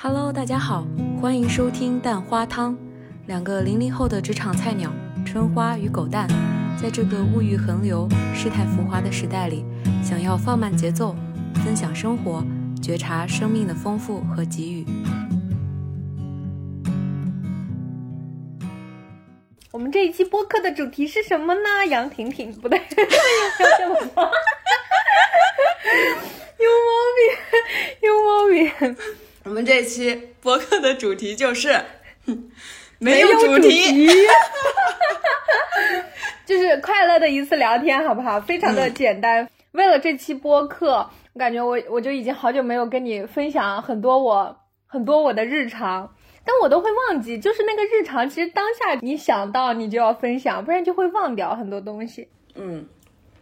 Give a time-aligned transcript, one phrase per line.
[0.00, 0.86] Hello，大家好，
[1.20, 2.78] 欢迎收听蛋花汤。
[3.26, 4.92] 两个零零后的职场菜鸟，
[5.26, 6.28] 春花与狗蛋，
[6.80, 9.64] 在这个物欲横流、世态浮华的时代里，
[10.00, 11.16] 想要放慢节奏，
[11.64, 12.44] 分享生活，
[12.80, 14.86] 觉察生命的丰富和给予。
[19.72, 21.86] 我们这一期播客的主题是什么呢？
[21.88, 22.78] 杨婷婷不对，
[26.56, 27.34] 有毛病，
[28.00, 28.96] 有毛病。
[29.44, 31.80] 我们这期播客的主题就是
[32.98, 34.06] 没有主题，
[36.44, 38.40] 就是快乐的一次聊天，好不好？
[38.40, 39.48] 非常的简单。
[39.72, 44.56] 为了这期播客，我感觉我我就已经好久没有跟你分享很多我
[44.86, 46.14] 很多我的日常。
[46.44, 52.28] 但我都会忘记，就是那个日常，其实当下你想到你就要分享，不然就会忘掉很多东西。
[52.54, 52.86] 嗯，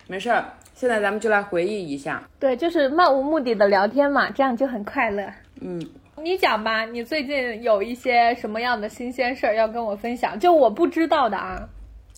[0.09, 0.45] 没事儿，
[0.75, 2.29] 现在咱们就来回忆一下。
[2.41, 5.33] 对，就是漫无目的的聊天嘛，这样就很快乐。
[5.60, 5.80] 嗯，
[6.23, 10.38] 你讲吧，你最近有一些什么样的新鲜事儿要跟我分享？
[10.38, 11.68] 就我不知道的啊。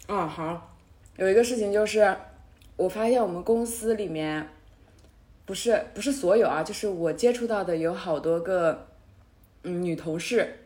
[0.09, 0.75] 哦，好，
[1.17, 2.17] 有一个事情就是，
[2.77, 4.49] 我发现我们公司里面，
[5.45, 8.89] 不是不是所有啊，就是我接触到的有好多个，
[9.63, 10.65] 嗯，女同事。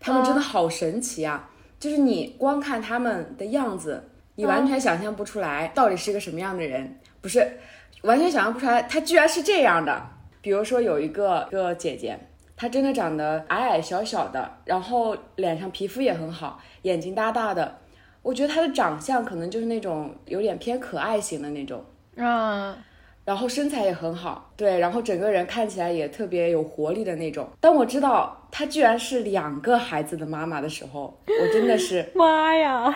[0.00, 1.50] 她们真的好神奇啊！
[1.78, 4.02] 就是你光看她们的样子，
[4.34, 7.58] 你完全想象不出来到底是个什么样的人，不是
[8.02, 10.06] 完全想象不出来，她居然是这样的。
[10.40, 12.18] 比如说有一个个姐姐，
[12.56, 17.78] 她真的长得矮矮小小的，然后脸上皮肤也很好，眼睛大大的，
[18.22, 21.84] 我觉得她的长相可能就是那种有点偏可爱型的那种，
[22.16, 22.74] 嗯。
[23.22, 27.46] 然后身材也很好，对，然后整个人看起来也特别有活力的那种。
[27.60, 32.92] 当我知道她居然是两个孩子的妈妈的时候，我真的是 妈呀！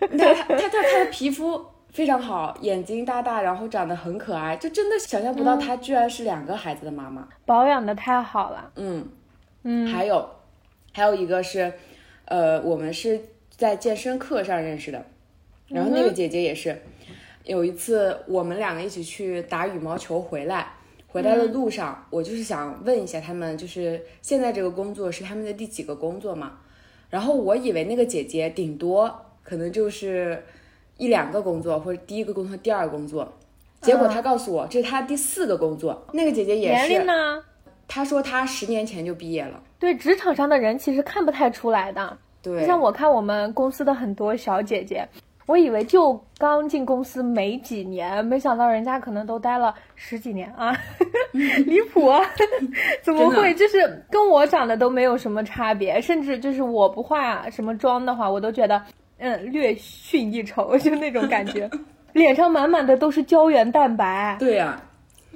[0.00, 8.70] 她她她她她的皮肤非常好，眼睛大大，然后长得很可爱，就真的想象不到她居然是两个孩子的妈妈，保养的太好了。
[8.76, 9.08] 嗯
[9.62, 10.28] 嗯，还有
[10.92, 11.72] 还有一个是，
[12.24, 15.04] 呃，我们是在健身课上认识的，
[15.68, 16.80] 然后那个姐姐也是。
[17.44, 20.74] 有一次，我们两个一起去打羽毛球回来，
[21.08, 26.58] 回来的路上，我就是想问一下他们，就是现在这个工作是他们的第几个工作嘛？
[27.08, 30.44] 然后我以为那个姐姐顶多可能就是
[31.00, 33.26] 一两个工作，或者第一个工作、第二个工作，
[33.80, 36.06] 结果他告诉我这是他第四个工作。
[36.12, 37.42] 那个姐姐也是，年龄呢？
[37.88, 39.60] 她说她十年前就毕业了。
[39.78, 42.16] 对，职场上的人其实看不太出来的。
[42.42, 45.08] 对，像我看我们公司的很多小姐姐。
[45.46, 50.72] 我以为就刚进公司没几年，没想到人家可能都待了十几年啊，
[51.66, 52.06] 离谱！
[52.06, 52.20] 啊！
[53.02, 53.52] 怎么会？
[53.54, 58.80] 就是跟我长得都没有什么差别，甚至就是我不化什么妆的话，我都觉得
[59.20, 61.70] 嗯略逊一筹， 就那种感觉，
[62.14, 64.36] 脸上满满的都是胶原蛋白。
[64.38, 64.82] 对呀，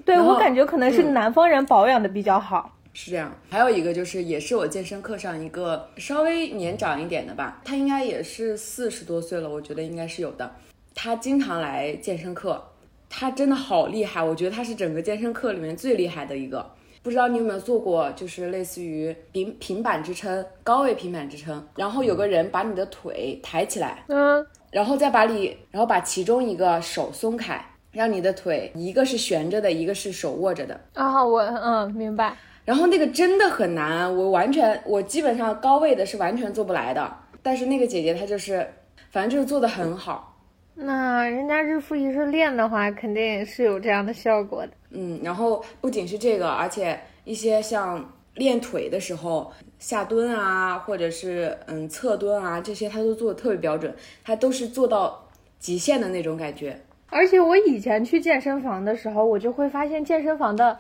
[0.05, 2.71] 对我感觉可能是南方人保养的比较好。
[2.93, 10.51] 是这样，还有一个就是也是我健身课上一个稍微年长一点的吧，他应该也是四十多岁了，我觉得应该是有的。
[10.95, 12.63] 他经常来健身课，
[13.11, 16.65] 他真的好厉害，我觉得他是整个健身课里面最厉害的一个。
[17.05, 27.63] 不知道你有没有做过，就是类似于平平板支撑、高位平板支撑，然后有个人把你的腿抬起来，嗯，然后再把你，然后把其中一个手松开，
[27.93, 30.81] 让你的腿一个是悬着的，一个是手握着的。
[30.95, 32.35] 啊，我嗯明白。
[32.65, 37.15] 然后那个真的很难，我完全我基本上高位的是完全做不来的。
[37.43, 38.67] 但是那个姐姐她就是，
[39.11, 40.34] 反正就是做的很好。
[40.77, 44.73] 那人家日复一日练的话，肯定是有这样的效果的。
[44.91, 56.77] 嗯，然后不仅是这个，而且一些像练腿的时候下蹲啊，或者是嗯侧蹲啊这些，他都做的特别标准，他都是做到极限的那种感觉。
[57.09, 60.79] 而且我以前去健身房的时候，我就会发现健身房的。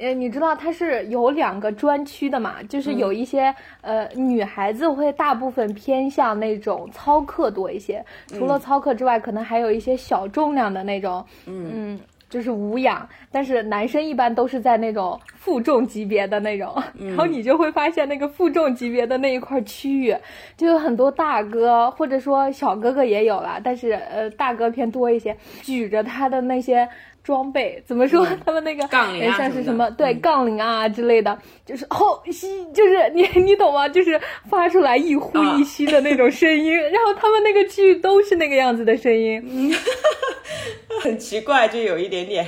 [0.00, 2.62] 呃，你知道它是有两个专区的嘛？
[2.68, 13.08] 就是有一些呃女孩子会大部分偏向那种操课多一些，除了操课之外，可能还有一些小重量的那种，嗯，就是无氧。
[13.30, 20.16] 但是男生一般都是在那种负重级别的那种，然后你就会发现那个负重级别的那一块区域，
[20.56, 26.88] 就有很多大哥或者说小哥哥也有了，但是呃大哥偏多一些，举着他的那些。
[27.24, 28.24] 装备怎么说？
[28.44, 29.90] 他们那个杠铃像是什么？
[29.92, 33.88] 对，杠铃啊之类的，就是呼吸，就是你 你懂吗？
[33.88, 39.74] 就是发出来一呼一吸的那种声音， 然后他们那个剧都是那个样子的声音，
[41.02, 42.46] 很奇怪，就有一点点。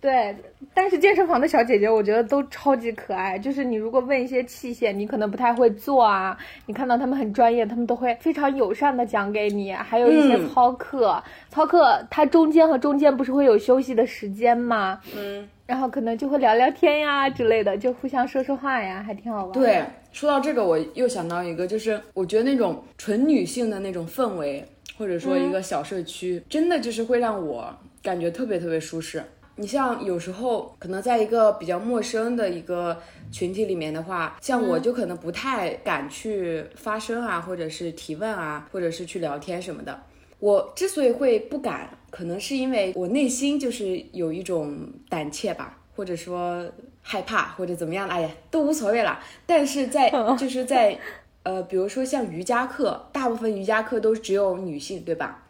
[0.00, 0.34] 对，
[0.74, 3.38] 但是健身房的小姐姐，我觉得都超级可爱。
[3.38, 6.36] 就是你如果问一些器械，你可能不太会做啊，
[6.66, 9.72] 你看到他们很专业，他们都会非常友善的讲给你。
[9.72, 14.98] 还有一些操课，操课它中间和中间不是会有休息的时间吗？
[15.14, 19.52] 嗯，然后可能就会聊聊天呀之类的，就互相说说话呀，还挺好玩。
[19.52, 24.64] 对，说到这个，我又想到一个，就是我觉得那种纯女性的那种氛围，
[24.96, 27.68] 或者说一个小社区，真的就是会让我
[28.02, 29.22] 感觉特别特别舒适。
[29.56, 32.96] 你像有时候可能在一个比较陌生的一个
[33.30, 40.02] 群体里面的话，像我就可能不太敢去发声啊，或者是提问啊，或者是去聊天什么的。
[40.38, 44.76] 我之所以会不敢，可能是因为我内心就是有一种
[45.08, 46.66] 胆怯吧，或者说
[47.00, 49.20] 害怕或者怎么样的，哎呀，都无所谓了。
[49.46, 50.98] 但是在就是在
[51.44, 55.41] 呃，比如说像瑜伽课，大部分瑜伽课都只有女性，对吧？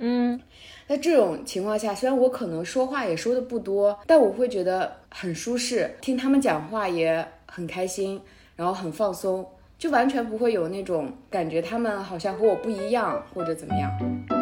[0.00, 0.40] 嗯。
[0.88, 8.20] 在这种情况下，虽然我可能说话也说的不多，但我会觉得很舒适，听他们讲话也很开心，
[8.56, 9.46] 然后很放松，
[9.78, 14.39] 就完全不会有那种感觉他们好像和我不一样或者怎么样。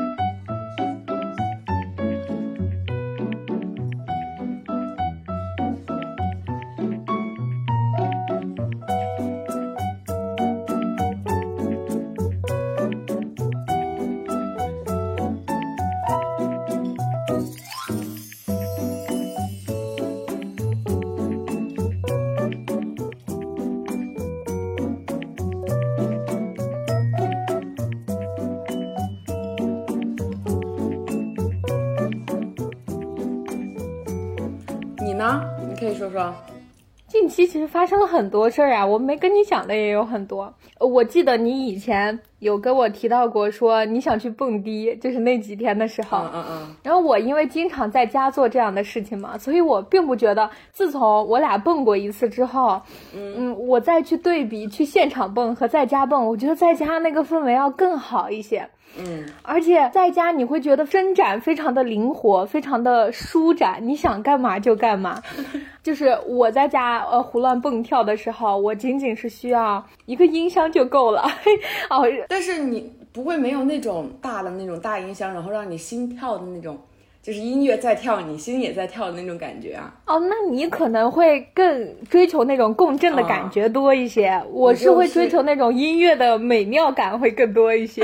[37.47, 40.53] 其实发生了很多事儿啊，我没跟你讲的也有很多。
[40.81, 46.19] 我记得你以前有跟我提到过，说你想去蹦迪，就是那几天的时候。
[46.19, 46.77] 嗯嗯嗯。
[46.83, 52.83] 然后我因为经常在家做这样的事情嘛，所以我并不觉得，自从我俩蹦过一次之后，
[53.15, 58.69] 嗯，我再去对比去现场蹦和在家蹦，我觉得在家那个氛围要更好一些。
[58.99, 65.23] 嗯，而且在家你会觉得伸展非常的灵活，非常的舒展，你想干嘛就干嘛。
[65.85, 71.23] 就是我在家呃胡乱蹦跳的时候，我仅仅是需要一个音箱就够了。
[71.91, 76.79] 哦，但是你不会没有那种大的那种大音箱，然后让你心跳的那种。
[77.21, 79.93] 就是音乐在跳，你心也在跳的那种感觉啊！
[80.07, 84.41] 哦，那你可能会更追求那种共振的感觉多一些。
[84.51, 88.03] 我是会追求那种音乐的美妙感会更多一些。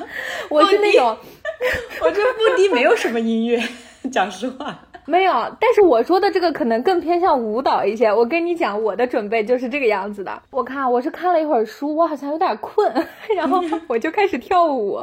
[0.50, 1.16] 我是那种，
[2.04, 3.62] 我这布迪没有什么音乐，
[4.10, 4.78] 讲实话。
[5.08, 8.12] 没有，但是我说的这个可能更偏向舞蹈一些。
[8.12, 10.42] 我跟你讲，我的准备就是这个样子的。
[10.50, 12.92] 我看我是看了一会儿书，我好像有点困，
[13.36, 14.98] 然后 我就开始跳舞。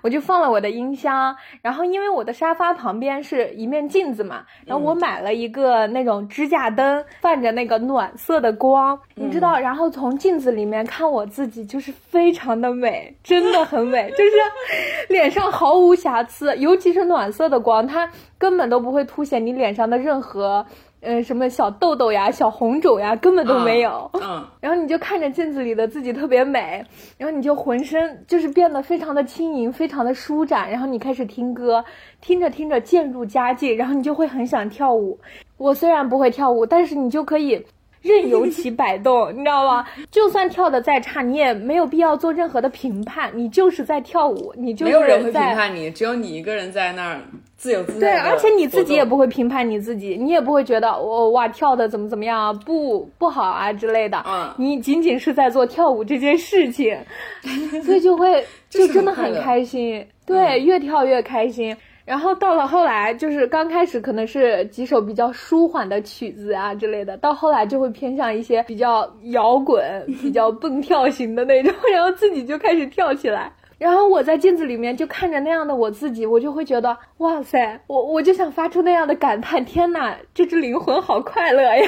[0.00, 14.32] 我就放了我的音箱，然后因为我的沙发旁边是一面镜子嘛，然后我买了一个那种支架灯，泛着那个暖色的光，你知道，然后从镜子里面看我自己，就是非常的美，真的很美，就是
[15.10, 18.08] 脸上毫无瑕疵，尤其是暖色的光，它。
[18.38, 20.66] 根本都不会凸显你脸上的任何，
[21.00, 24.10] 嗯，什么小痘痘呀、小红肿呀，根本都没有。
[24.14, 26.84] 嗯， 然后你就看着镜子里的自己特别美，
[27.16, 30.68] 然后你就浑身就是变得非常的轻盈，非常的舒展。
[30.68, 31.84] 然后你开始听歌，
[32.20, 35.20] 听着听着渐入佳境，然后你就会很想跳舞。
[35.56, 37.64] 我虽然不会跳舞，但是你就可以。
[38.02, 39.86] 任由其摆动， 你知道吗？
[40.10, 47.20] 就算跳的再差，你也没有必要做任何的评判，你就是在跳舞，你就是没有人会评判你，只有你一个人在那儿
[47.56, 48.00] 自由自在。
[48.00, 54.22] 对，而且你自己也不会评判你自己，你也不会觉得我哇跳的怎么怎么样不不好啊之类的。
[54.26, 56.96] 嗯，你仅仅是在做跳舞这件事情，
[57.84, 60.04] 所以就会就真的很开心。
[60.26, 61.76] 对，越跳越开心。
[62.04, 69.80] 然后到了后来，就是刚开始可能是几首比较舒缓的曲子啊之类的，到后来就会偏向一些比较摇滚、
[70.20, 73.52] 比较 蹦跳型的那种，然后自己就开始跳起来。
[73.78, 81.84] 然后我在镜子里面就看着那样的我自己，我就会觉得哇塞，我我就想发出那样的感叹：天哪，这只灵魂好快乐呀！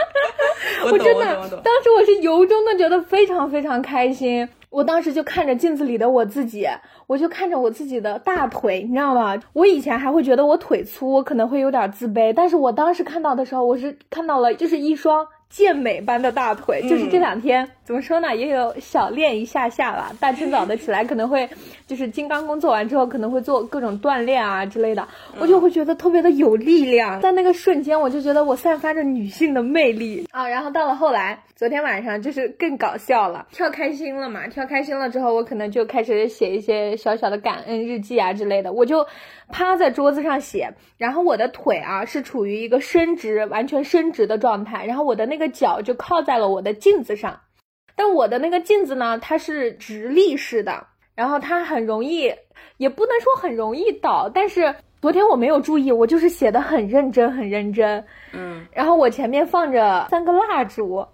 [0.84, 4.46] 我真的，当时我是由衷的觉得非常非常开心。
[4.76, 6.66] 我当时就看着镜子里的我自己，
[7.06, 9.34] 我就看着我自己的大腿，你知道吗？
[9.54, 16.82] 我以前还会觉得我腿粗，我可能会有点自卑，但是我当时看到的时候，我是看到了就是一双健美般的大腿。
[16.86, 20.10] 就是这两天怎么说呢，也有小练一下下吧。
[20.18, 21.48] 大清早的起来，可能会
[21.86, 25.06] 就是金刚功做完之后，可能会做各种锻炼啊之类的，
[25.38, 27.20] 我就会觉得特别的有力量。
[27.20, 30.48] 在那个瞬间，我就觉得我散发着女性的魅力啊。
[30.48, 39.06] 然后到了后来，昨天晚上就是更搞笑了，跳开心了嘛，跳开心了之后，我可能就开始写一些小小的感恩日记啊之类的，我就
[39.48, 47.38] 趴在桌子上写，然后我的腿啊是处于一个伸直、完全伸直的状态，然后我的那个脚就靠在了我的镜子上。
[47.96, 52.30] 但我的那个镜子呢，它是直立式的，然后它很容易，
[52.76, 54.30] 也不能说很容易倒。
[54.32, 58.04] 但是昨天我没有注意，我就是写的很认真，很认真。
[58.32, 61.06] 嗯，然后我前面放着三个蜡烛，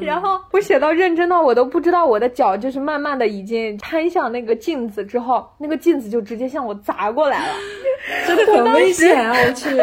[0.00, 7.54] 然后我写到认真到我都不知道我的脚就是慢慢的已经攀向那个镜子之后，那个镜子就直接向我砸过来了，
[8.26, 9.34] 真的很危险啊！
[9.44, 9.68] 我去。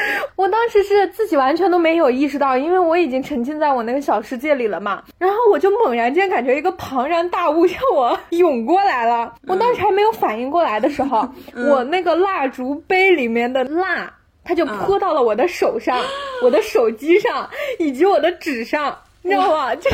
[0.36, 5.02] 我当时是自己完全都没有意识到，因为我已经沉浸在我那个小世界里了嘛。
[5.18, 9.34] 然后我就猛然间感觉一个庞然大物 向我涌过来了。
[9.46, 14.12] 我当时还没有反应过来的时候，我那个蜡烛杯里面的蜡，
[14.44, 15.98] 它就泼到了我的手上、
[16.42, 19.74] 我的手机上以及我的纸上，你知道吗？
[19.76, 19.90] 这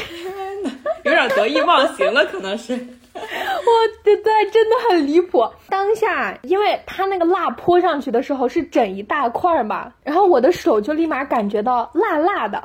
[1.04, 2.78] 有点得意忘形了，可能是。
[3.66, 5.48] 我对对，真的很离谱。
[5.68, 12.62] 当下，因为它那个辣泼上去的时候是整一大块嘛，然后我的手就立马感觉到辣辣的，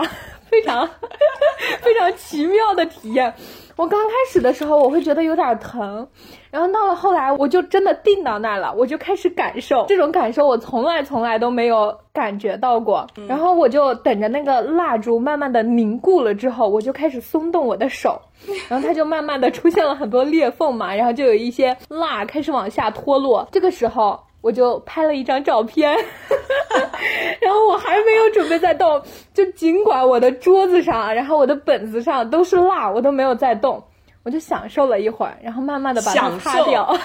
[0.50, 0.88] 非常
[1.82, 3.34] 非常奇妙的体验。
[3.76, 6.06] 我刚开始的时候我会觉得有点疼，
[6.52, 13.08] 然后到了后来我就真的定到那儿了，我就开始感受这种感受，我从来从来都没有感觉到过。
[13.28, 18.22] 然后我就等着那个蜡烛慢慢的凝固了之后，我就开始松动我的手，
[18.68, 23.48] 然后它就慢慢的出现了很多裂缝嘛，然后就有一些蜡开始往下脱落。
[23.52, 24.20] 这个时候。
[24.42, 25.92] 我就拍了一张照片，
[27.42, 29.02] 然后我还没有准备再动，
[29.34, 33.84] 就尽管我的桌子上，然后我的本子上都是蜡，我都没有再动，
[34.24, 36.86] 我就享受了一会儿，然后慢慢的把它擦掉。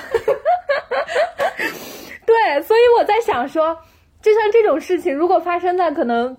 [2.27, 3.77] 对，所以我在想说，
[4.23, 6.37] 就像这种事情，如果发生在可能。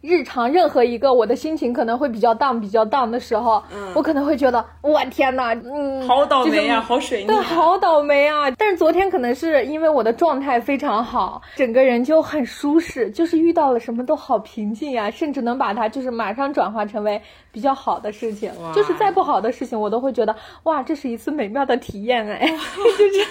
[0.00, 8.50] 日常任何一个我的心情可能会比较荡、比较荡的时候，嗯，我可能会觉得我天呐，嗯，好倒霉啊，好水逆，对，好倒霉啊！
[8.52, 17.20] 但是昨天可能是因为我的状态非常好，整个人就很舒适，就是遇到了什么都好平静呀，甚至能把它就是马上转化成为
[17.52, 22.38] 比较好的事情，就是再不好的事情我都会觉得哇，这是一次美妙的体验哎，
[22.96, 23.24] 就是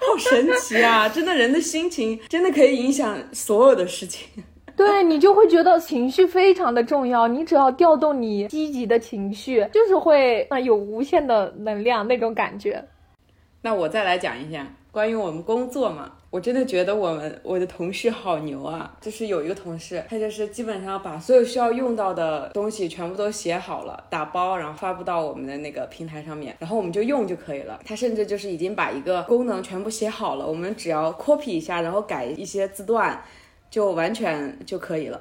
[0.00, 1.08] 好神奇啊！
[1.08, 4.26] 真的，人的心情真的可以影响所有的事情。
[4.76, 12.84] 对你就会觉得情绪非常的重要，你只要调动你积极的情绪，就是会啊有无限的能量那种感觉。
[13.62, 18.94] 那我再来讲一下关于我们工作嘛，我真的觉得我们我的同事好牛啊！
[19.00, 27.80] 就是有一个同事，他就是基本上把所有需要用到的东西全部都写好了，打包然后发布到我们的那个平台上面，然后我们就用就可以了。
[27.84, 33.22] 他甚至就是已经把一个功能全部写好了，我们只要 copy 一下，然后改一些字段。
[33.70, 35.20] 就完全就可以了，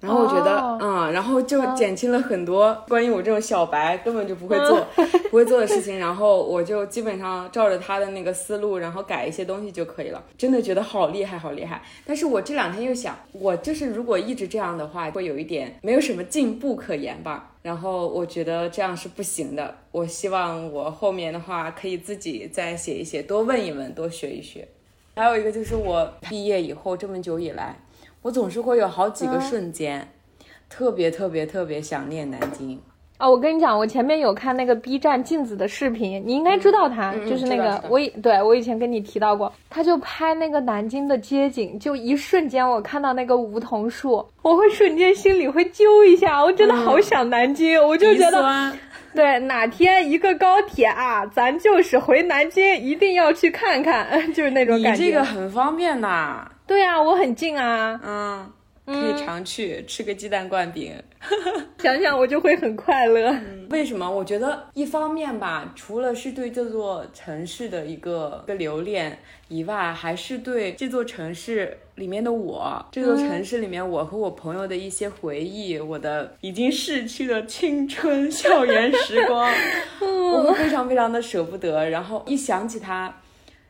[0.00, 4.86] 然后我觉得，嗯，然后就减轻了很多关于我这种小白根本就不会做、
[5.30, 10.22] 不会做的事情，然后我就基本上照着他的那个思路，然后改一些东西就可以了。
[10.36, 11.82] 真的觉得好厉害，好厉害！
[12.04, 17.54] 但是我这两天又想，我就是如果一直这样的话，会有一点没有什么进步可言吧。
[17.62, 19.74] 然后我觉得这样是不行的。
[19.90, 24.68] 我希望我后面的话可以自己再写一写，多问一问，多学一学。
[25.18, 27.74] 还有一个就是我毕业以后这么久以来，
[28.20, 30.06] 我总是会有好几个瞬间，
[30.68, 32.78] 特别特别特别想念南京
[33.16, 33.26] 啊！
[33.26, 48.70] 我跟你讲，我前面有看那个 B 站镜子的视频，你应该知道他，就是那个我以对我以前跟你提到过，他就拍那个南京的街景，就一瞬间我看到那个梧桐树，我会瞬间心里会揪一下，我真的好想南京，我就觉得。
[49.16, 55.02] 对，哪天一个高铁啊，咱就是回南京，一定要去看看， 就是那种感觉。
[55.04, 56.48] 你这个很方便呐。
[56.66, 57.98] 对啊，我很近啊。
[58.04, 58.52] 嗯，
[59.26, 60.94] 常去吃个鸡蛋灌饼。
[61.78, 63.36] 想想我就会很快乐。
[63.70, 64.08] 为什么？
[64.08, 69.18] 我觉得一方面吧，除了是对这座城市的一个个留恋
[69.48, 79.52] 以外，还是对这座城市里面的我，这座城市里面我和我朋友的一些回忆，我的已经逝去的青春校园时光，
[80.00, 81.90] 我会非常非常的舍不得。
[81.90, 83.12] 然后一想起它，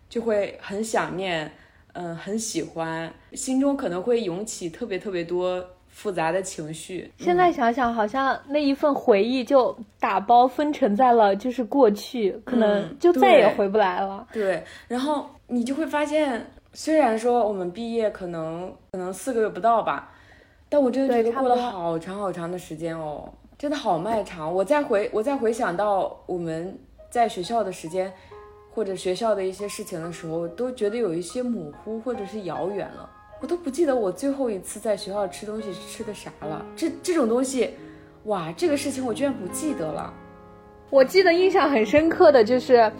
[0.09, 1.51] 就会很想念，
[1.97, 5.65] 嗯，很喜欢，心中可能会涌起特别特别多。
[5.89, 14.29] 复杂的情绪，现在想想，好像那一份回忆就打包分成在了，就是过去，可能就再也回不来了。
[14.31, 20.13] 对，然后你就会发现，虽然说我们毕业可能可能四个月不到吧，
[20.69, 23.27] 但我真的觉得过了好长好长的时间哦。
[23.57, 24.55] 真的好漫长。
[24.55, 28.13] 我再回我再回想到我们在学校的时间，
[28.77, 33.09] 或者学校的一些事情的时候，都觉得有一些模糊或者是遥远了。
[33.41, 36.63] 我都不记得我最后一次在学校吃东西是吃的啥了。
[36.77, 37.71] 这这种东西，
[38.25, 40.13] 哇，这个事情我居然不记得了。
[40.91, 42.93] 我记得印象很深刻的就是，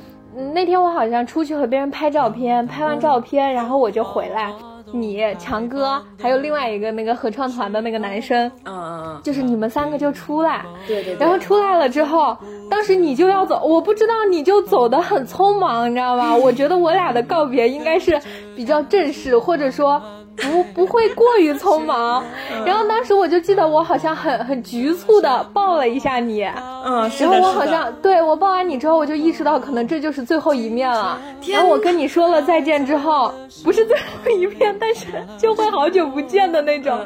[0.55, 4.55] 那天我好像出去和别人拍照片，拍完照片，然后我就回来。
[4.93, 11.17] 你强哥还有另外一个那个合唱团的那个男生，嗯嗯嗯，就是你们三个就出来，对对。
[11.17, 12.37] 然后出来了之后，
[12.71, 16.35] 当时你就要走，我不知道你就走得很匆忙，你知道吗？
[16.35, 18.21] 我觉得我俩的告别应该是
[18.55, 20.01] 比较正式，或者说。
[20.37, 22.23] 不不会过于匆忙，
[22.65, 26.43] 然后当时我就记得我好像很很局促的抱了一下你，
[26.85, 31.19] 嗯，然后我好像对我抱完你之后，我就意识到可能这就是最后一面了。
[31.49, 33.33] 然后我跟你说了再见之后，
[33.65, 35.07] 不是最后一面，但是
[35.39, 36.99] 就会好久不见的那种。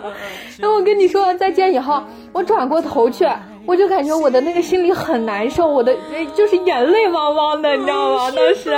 [0.58, 3.28] 然后我跟你说了再见以后，我转过头去，
[3.64, 5.94] 我就感觉我的那个心里很难受，我的
[6.34, 8.30] 就是眼泪汪汪的，你知道吗？
[8.32, 8.76] 当时。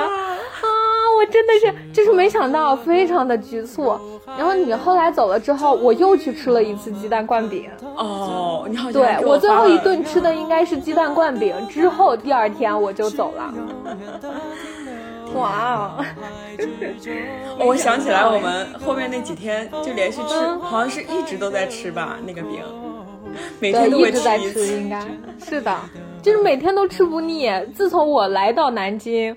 [1.22, 3.96] 我真的是，就是没想到，非常的局促。
[4.36, 7.70] 然后你后来走了之后，我又去吃了一次鸡蛋灌饼。
[7.96, 13.54] 哦，你好像对我最后一顿吃的应该是鸡蛋灌饼，之后第二天我就走了。
[15.36, 16.04] 哇哦！
[17.64, 22.60] 我想起来，我们后面那几天就连续吃，好像是一直都在吃吧那个饼，
[23.60, 25.00] 每天都会吃一次，应该
[25.42, 25.74] 是的，
[26.20, 27.48] 就是每天都吃不腻。
[27.74, 29.36] 自从我来到南京。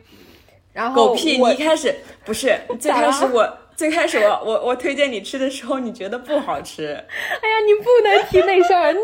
[0.76, 1.38] 然后狗屁！
[1.42, 6.88] 你一开始 不是最开始我最开始我我我推荐你吃的时候，你觉得不好吃。
[6.88, 9.00] 哎呀，你不能提那事儿，那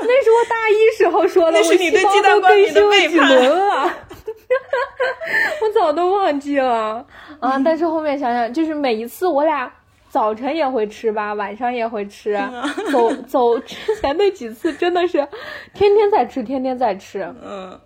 [0.00, 1.58] 那是我大一时候说的。
[1.58, 3.84] 那是你对鸡蛋灌饼的背叛了。
[5.62, 7.04] 我早都忘记了
[7.40, 7.60] 啊！
[7.64, 9.70] 但是后面想想，就是每一次我俩
[10.08, 12.38] 早晨也会吃吧，晚上也会吃。
[12.92, 15.26] 走走之前那几次真的是
[15.74, 17.34] 天天在吃，天天在吃。
[17.42, 17.80] 嗯。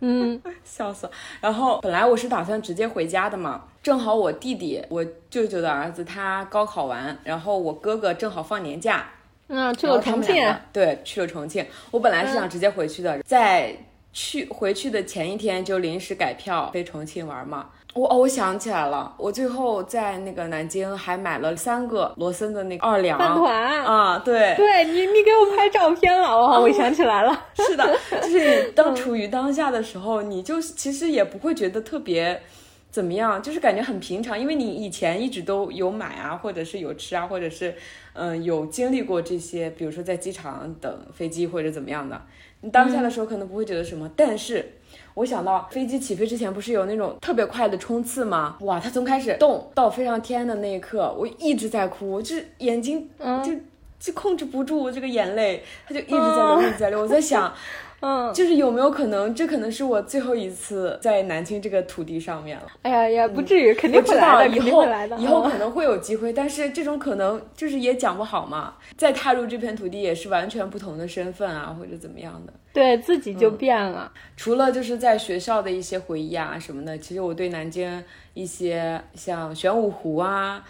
[0.00, 1.10] 嗯， 笑死！
[1.40, 9.06] 然后本来我是打算直接回家的嘛，正好我弟弟，我舅舅的儿子他高考完，然后我哥哥正好放年假，
[9.48, 11.66] 嗯，去了重庆，对，去了重庆。
[11.90, 13.76] 我本来是想直接回去的，在
[14.12, 17.70] 去回去的前一天就临时改票飞重庆玩嘛。
[17.98, 32.40] 我哦，我想起来了，我最后在那个南京还买了三个罗森的那个二两饭团啊，对，对你你给我拍照片了，哦，我想起来了， 是的，就是你 当处于当下的时候，你就其实也不会觉得特别
[32.88, 37.74] 怎么样，就是感觉很平常，因为你以前一直都有买啊，或者是有吃啊，或者是
[38.12, 42.22] 嗯有经历过这些，比如说在机场等飞机或者怎么样的，
[42.60, 44.74] 你当下的时候可能不会觉得什么，但是。
[45.18, 48.56] 我想到飞机起飞之前不是有那种特别快的冲刺吗？
[48.60, 53.10] 哇，它从开始动到飞上天的那一刻，我一直在哭，就是眼睛
[53.44, 53.52] 就
[53.98, 57.00] 就控制不住这个眼泪，它就一直在流，一直在流。
[57.00, 57.52] 我在想。
[58.00, 62.66] 嗯，就是有没有可能，这可能是我最后一次在南京这个土地上面了。
[62.82, 65.16] 哎呀呀，不至于，肯定会来的，以后会来的。
[65.18, 68.74] 以后可能会有机会，但是这种可能就是也讲不好嘛。
[68.96, 72.52] 再踏入这片土地也是完全不同的身份啊，或者怎么样的。
[72.72, 74.12] 对自己就变了。
[74.36, 80.62] 除了就是在学校的一些回忆啊什么的，其实我对南京一些像玄武湖啊，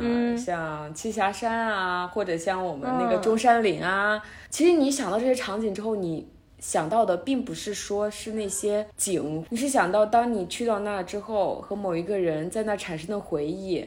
[0.00, 6.26] 嗯，像栖霞山啊，或者像我们那个中山陵啊，其实你想到这些场景之后，你。
[6.62, 13.84] 想到的并不是说是那些景，你是想到当你去到那之后和某一个人在那产生的回忆，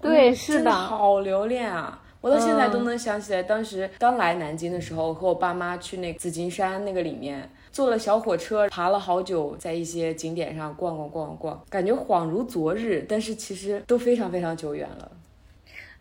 [0.00, 2.00] 对，是的，好留恋啊！
[2.20, 15.10] 我到现在都能想起来，当时刚来南京的时候，和我爸妈去那紫金山那个里面，坐了小火车，爬了好久，在一些景点上逛逛逛逛，感觉恍如昨日，但是其实都非常非常久远了。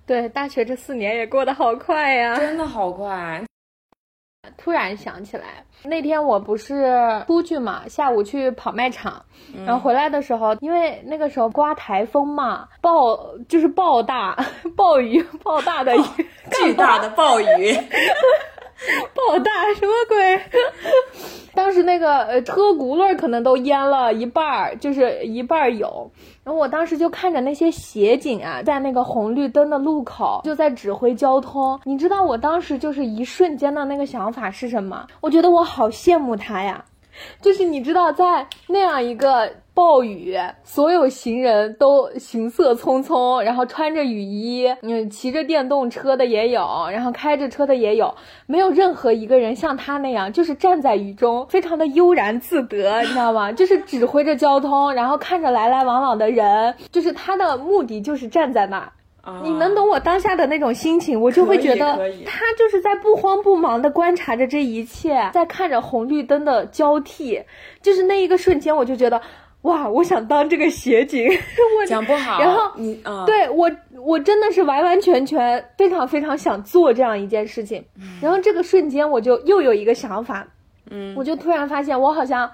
[0.05, 3.43] 对，大学这四年也过得好快呀，真的好快。
[4.57, 9.23] 突然想起来，那天我不是出去嘛，下午去跑卖场，
[9.65, 13.17] 然后回来的时候，因为那个时候刮台风嘛，暴
[13.49, 14.37] 就是暴大
[14.77, 16.01] 暴雨，暴大的雨，
[16.51, 17.75] 巨大的暴雨。
[19.13, 20.17] 暴大什么鬼？
[21.91, 26.09] 那个呃车轱辘可能都淹了一半儿，就是一半儿有。
[26.41, 31.77] 然后我当时就看着那些协警啊，在那个红绿灯的路口就在指挥交通。
[31.83, 35.05] 你知道我当时就是一瞬间的那个想法是什么？
[35.19, 36.85] 我觉得我好羡慕他呀。
[37.41, 48.13] 就是你知道，在那样一个暴雨，所有行人都行色匆匆，然后穿着雨衣，嗯，骑着电动车的也有，然后开着车的也有，
[48.45, 53.51] 没有任何一个人像他那样，就是站在雨中，非常的悠然自得，你知道吗？
[53.51, 58.91] 就是指挥着交通，然后看着来来往往的人，就是他的目的就是站在那儿。
[59.21, 59.39] 啊。
[59.43, 67.41] 你能懂我当下的那种心情，我就会觉得他就是在不慌不忙的观察着这一切，在看着红绿灯的交替，
[67.81, 69.21] 就是那一个瞬间，我就觉得
[69.61, 71.27] 哇，我想当这个协警，
[71.79, 73.69] 我讲不好，然后你啊，对我，
[74.03, 77.83] 我真的是完完全全非常非常想做这样一件事情。
[78.19, 80.47] 然后这个瞬间，我就又有一个想法，
[80.89, 82.49] 嗯，我就突然发现，我好像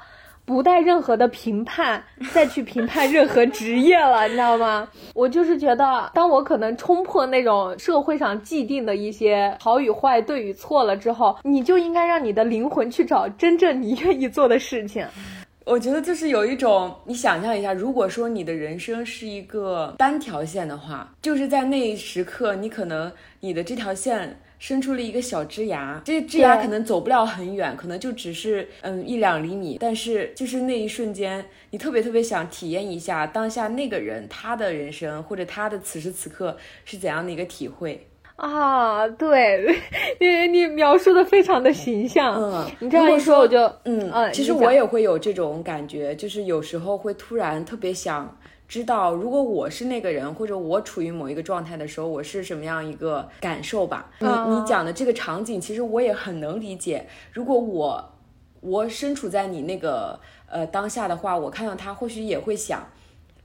[0.48, 2.02] 不带任何的评判
[2.34, 4.88] 再去评判任何职业了， 你知道吗？
[5.14, 15.06] 我就是觉得，当我可能冲破那种社会上既定的一些好与坏、对与错了之后，你就应该让你的灵魂去找真正你愿意做的事情。
[15.66, 38.08] 我觉得就是有一种，你想象一下，如果说你的人生是一个单条线的话，就是在那一时刻，你可能你的这条线伸出了一个小枝芽，这枝芽可能走不了很远，可能就只是嗯一两厘米，但是就是那一瞬间，你特别特别想体验一下当下那个人他的人生或者他的此时此刻是怎样的一个体会。
[38.36, 39.66] 啊，对，
[40.22, 42.36] 你你描述的非常的形象。
[42.40, 48.38] 嗯你这样一说，我就嗯嗯其实我也会有这种感觉，就是有时候会突然特别想
[48.68, 54.12] 知道，如果我是那个人，或者我处于某一个状态的时候，我是什么样一个感受吧。
[54.20, 57.08] 你嗯你讲的这个场景，其实我也很能理解。
[57.32, 58.14] 如果我
[58.60, 62.86] 我身处在你那个呃当下的话，我看到他，或许也会想，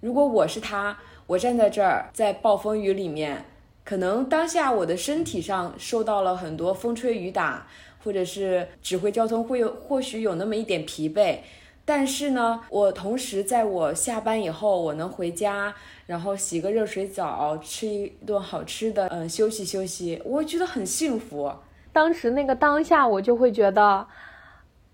[0.00, 3.44] 如果我是他，我站在这儿，在暴风雨里面，
[3.84, 7.68] 可能当下我的身体上受到了很多风吹雨打，
[8.02, 11.38] 或者是指挥交通会有或许有那么一点疲惫，
[11.84, 15.74] 但是呢，我同时在我下班以后，我能回家，
[16.06, 21.52] 然后洗个热水澡，吃一顿好吃的，嗯，休息休息，我觉得很幸福。
[21.92, 24.06] 当时那个当下，我就会觉得，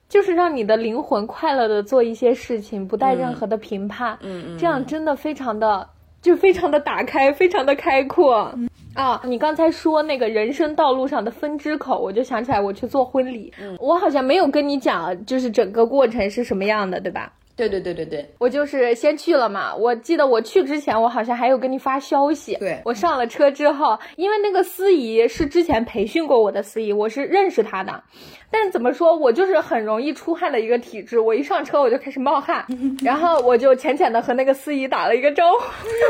[0.08, 5.90] 就是让你的灵魂快乐的做一些事情，不带任何的评判，嗯嗯，这样真的非常的，
[6.22, 8.52] 就非常的打开，非常的开阔。
[8.98, 17.32] 啊，你刚才说那个人生道路上的分支口，我就想起来我去做婚礼，我好像没有跟你讲，就是整个过程是什么样的，对吧？
[17.54, 22.56] 对对对对对，我就是先去了嘛，我记得我去之前，我好像还有跟你发消息。
[22.56, 28.02] 对我上了车之后，因为那个司仪是之前培训过我的司仪，我是认识他的。
[28.50, 32.64] 但怎么说，我就是很容易出汗的一个体质，我一上车我就开始冒汗，
[33.04, 35.58] 然后我就浅浅的和那个司仪打了一个招呼。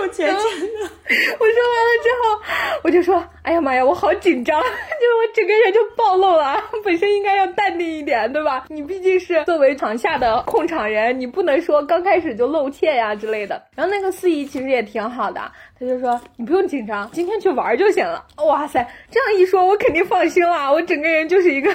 [0.00, 6.62] 有钱钱的，我说完了之后，我就说：“哎呀妈呀，我好紧张， 就我整个人就暴露了。
[6.84, 8.64] 本身应该要淡定一点，对吧？
[8.68, 15.40] 你毕竟是作为场下的控场人，你不能说刚开始就露怯呀之类的。”然后那个司仪其实也挺好的，
[15.78, 21.74] 他就说：“你不用紧张，今天去玩就行了。”哇塞，这样一说，我肯定放心了，我整个人就是一个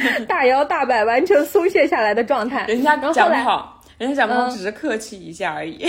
[0.28, 2.64] 大摇大摆、完全松懈下来的状态。
[2.66, 5.78] 人家讲不好，人家讲不好，嗯只是客气一下而已。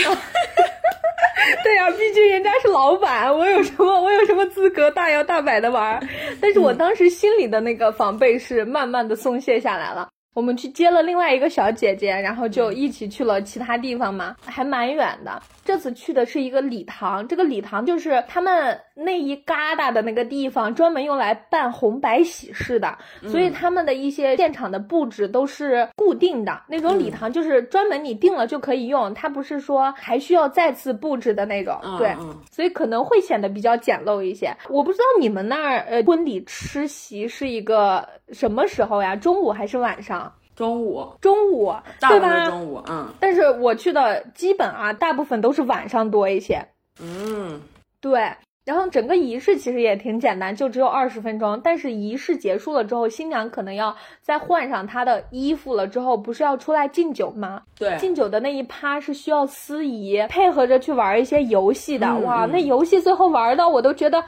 [1.63, 5.99] 对呀、毕竟人家是老板，我有什么我有什么资格大摇大摆的玩儿？
[6.41, 10.09] 但是我当时心里的那个防备是慢慢的松懈下来了。
[10.33, 15.41] 我们去接了另外一个小姐姐，然后就一起去了其他地方嘛，还蛮远的。
[15.65, 26.61] 这次去的是一个礼堂，这个礼堂就是他们那一疙瘩的那个地方，专门用来办红白喜事的，所以他们的一些现场的布置都是固定的。
[26.67, 31.79] 那种礼堂就是专门你定了就可以用，它不是说还需要再次布置的那种。
[31.81, 34.53] 嗯对，嗯所以可能会显得比较简陋一些。
[34.67, 39.15] 我不知道你们那儿呃婚礼吃席是一个什么时候呀？
[39.15, 40.22] 中午还是晚上？
[40.55, 42.45] 中午，中午，大部分对吧？
[42.49, 46.63] 中午，嗯但是我去的基本啊，大部分都是晚上多一些。
[47.01, 47.59] 嗯，
[47.99, 48.31] 对，
[48.65, 51.59] 然后整个仪式其实也挺简单，就只有二十分钟。
[51.63, 57.63] 但是仪式结束了之后，新娘可能要再换上她的衣服了之后，不是要出来敬酒吗？
[57.77, 62.15] 对，敬酒的那一趴是需要司仪配合着去玩一些游戏的。
[62.19, 64.23] 哇，那游戏最后玩的我都觉得。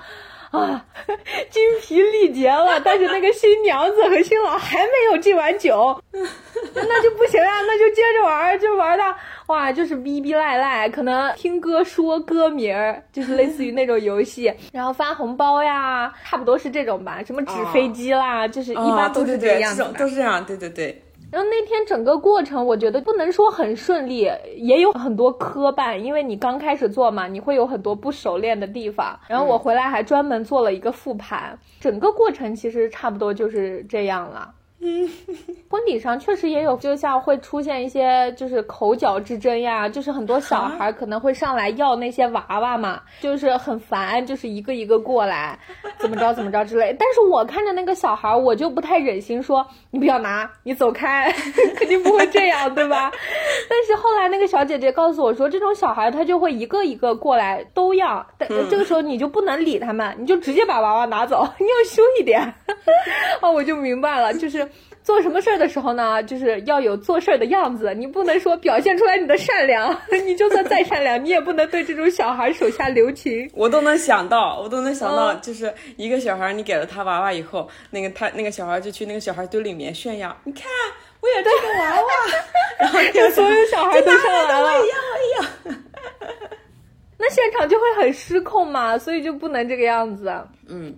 [0.51, 0.85] 啊，
[1.49, 9.15] 精疲力竭了，但是那个新娘子和新郎还没有敬完酒， 那就不行啊，那就接着玩，就玩到
[9.47, 19.93] 哇，就是逼逼赖赖，可能听歌说歌名儿，就是类似于那种游戏， 然后发红包呀，差不多是这种吧，什么纸飞机啦，就是一般都是哦对对对，这样的。
[19.99, 29.19] 都是这样，对对对，然后那天整个过程，我觉得不能说很顺利，也有很多磕绊，因为你刚开始做嘛，你会有很多不熟练的地方。
[29.27, 34.53] 然后我回来还专门做了一个复盘，整个过程其实差不多就是这样了。
[35.69, 45.57] 婚礼上确实也有，就像会出现一些就是口角之争呀，就是很多小孩可能会上来要那些娃娃嘛，就是很烦，就是一个一个过来，
[45.97, 46.95] 怎么着怎么着之类。
[46.99, 51.31] 但是我看着那个小孩，我就不太忍心说你不要拿，你走开，
[51.75, 53.11] 肯定不会这样，对吧？
[53.67, 62.53] 但是后来那个小姐姐告诉我说，这种小孩他就会一个一个过来都要，但这个时候你就不能理他们，你就直接把娃娃拿走， 你要凶一点。
[63.41, 64.69] 哦，我就明白了，就是。
[65.05, 73.47] 做什么事儿的时候呢，就是要有做事儿的样子，你不能说表现出来你的善良， 你就算再善良，你也不能对这种小孩手下留情。
[73.53, 80.63] 我都能想到，我都能想到，就是一个小孩，你给了他娃娃以后，那个他那个小孩就去那个小孩堆里面炫耀，你看
[81.21, 82.09] 我有这个娃娃，
[83.13, 85.29] 然后所有小孩都上来了，一样一
[85.69, 85.75] 样。
[87.19, 90.33] 那现场就会很失控嘛，所以就不能这个样子。
[90.67, 90.95] 嗯。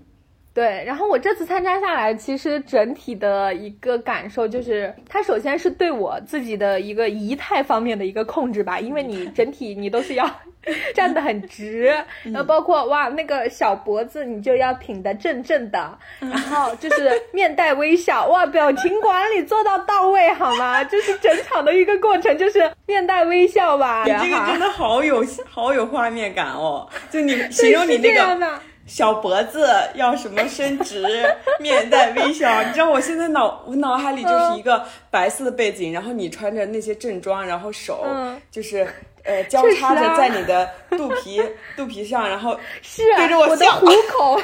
[0.58, 10.28] 对，然后我这次参加下来，其实整体的一个感受就是，它首先是对我自己的一个仪态方面的一个控制吧，因为你整体你都是要
[10.96, 11.94] 站得很直，
[12.24, 20.84] 然后包括哇那个小脖子你就要挺得正正的，然后就是面带微笑，哇表情管理做到到位好吗？
[20.84, 24.06] 就是整场的一个过程就是面带微笑吧。
[24.06, 28.60] 你这个真的好有好有画面感哦，就你形容你那个。
[28.88, 31.06] 小脖子要什么伸直，
[31.60, 32.64] 面带微笑。
[32.64, 38.06] 你知道我现在脑我脑海里就是一个白色的背景，然后你穿着那些正装，然后手
[38.50, 38.88] 就是
[39.26, 41.44] 呃交叉着在你的肚皮
[41.76, 43.74] 肚皮上，然后是对着我笑。
[43.74, 44.42] 虎口，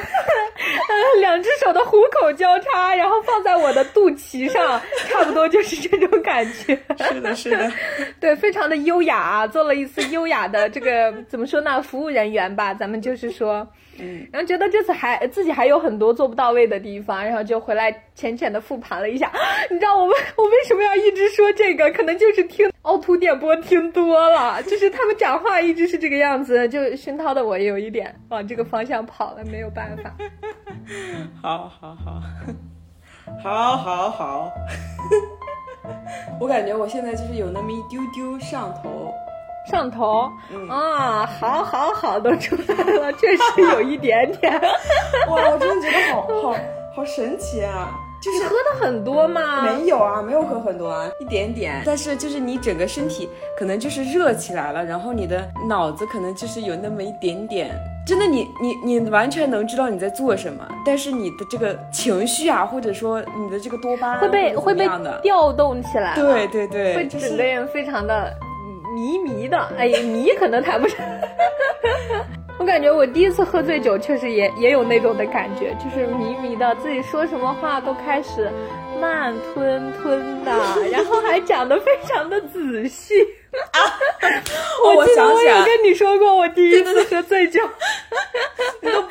[1.21, 6.77] 两只手的虎口交叉，然后放在我的肚脐上，差不多就是这种感觉。
[6.99, 7.71] 是的，是的，
[8.19, 11.81] 对，非常的优雅，做了一次优雅的这个怎么说呢？
[11.81, 13.65] 服务人员吧，咱们就是说。
[13.99, 19.31] 嗯，然后觉得这次还自己还有很多做不到位的地方，然后就回来浅浅的复盘了一下。
[19.69, 21.91] 你知道我为我为什么要一直说这个？
[21.91, 30.15] 可能就是听凹凸电波听多了，就是他们讲话一直是这个样子，就熏陶的我有一点往这个方向跑了，没有办法。
[31.41, 32.21] 好好好，
[33.43, 34.51] 好好 好，
[36.41, 39.13] 我感觉我现在就是有那么一丢丢上头。
[39.69, 40.29] 上头
[40.69, 44.53] 啊，好好好，都出来了， 确实有一点点。
[45.29, 46.55] 哇，我真的觉得好好
[46.95, 47.89] 好神奇啊！
[48.21, 49.63] 就是喝的很多吗？
[49.63, 51.81] 没有啊，没有喝很多啊，一点点。
[51.85, 57.75] 但是就是你整个身体可能就是热起来了，然后你的脑子可能就是有那么一点点。
[58.05, 64.87] 真的，你你你完全能知道你在做什么，但是你的这个情绪啊，或者说你的这个多巴胺会被会被
[65.21, 66.15] 调动起来。
[66.15, 68.33] 对对对，会整个人非常的。
[68.93, 70.97] 迷迷的，哎呀，迷可能谈不上。
[72.59, 78.49] 我感觉我第一次喝醉酒，确实也也有那种的感觉，就是迷迷的，自己说什么话都开始
[79.01, 80.51] 慢吞吞的，
[80.91, 83.15] 然后还讲的非常的仔细。
[84.85, 87.59] 我记得我有跟你说过，我第一次喝醉酒，
[88.81, 89.09] 你都不。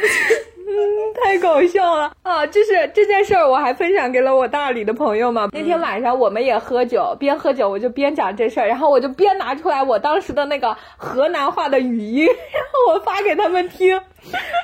[0.64, 1.12] 嗯，太
[1.52, 2.46] 搞笑了啊！
[2.46, 5.50] 就是这件事儿，我还分享给了我大理的朋友嘛。
[5.52, 13.94] 那天晚上我们也喝酒，边喝酒我就边讲这事儿，然后我就边拿出来我当时的那个河南话的语音， 然后我发给他们听，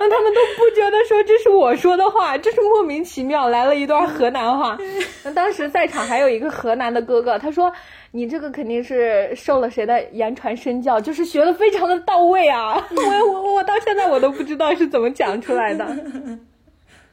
[0.01, 4.79] 那他们都不觉得说这是我说的话，这是莫名其妙来了一段河南话。
[5.25, 7.71] 那当时在场还有一个河南的哥哥，他说。
[8.11, 12.83] 你这个肯定是受了谁的言传身教，就是学的非常的到位啊！
[12.91, 15.87] 我我我到现在我都不知道是怎么讲出来的，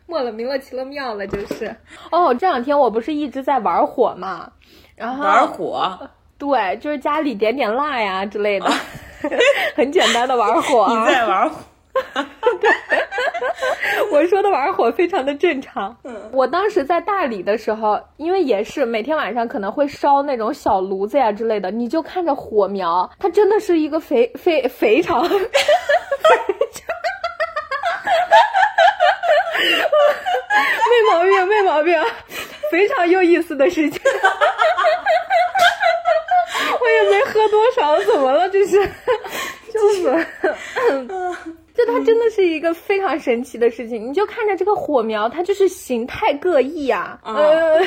[0.08, 1.76] 莫了名了奇了妙了，就是
[2.12, 2.34] 哦。
[2.34, 4.52] 这两天我不是一直在玩火嘛，
[4.96, 8.70] 然后玩火，对，就是家里点点蜡呀之类的，
[9.76, 10.88] 很简单的玩火。
[10.90, 11.58] 你在玩火。
[12.60, 12.70] 对，
[14.12, 15.96] 我说的玩火非常的正常。
[16.34, 25.24] 我当时在大理的时候，因为也是每天晚上可能会烧那种小炉子呀之类的，你就看着火苗，它真的是一个非非非常，
[30.90, 32.00] 没毛病，没毛病，
[32.72, 34.00] 非常有意思的事情。
[36.82, 38.50] 我也没喝多少，怎么了？
[38.50, 38.80] 这是，
[39.74, 40.28] 就是。
[41.76, 47.20] 就它真的是一个非常神奇的事情，你就看着这个火苗，它就是形态各异啊。
[47.22, 47.82] 呃，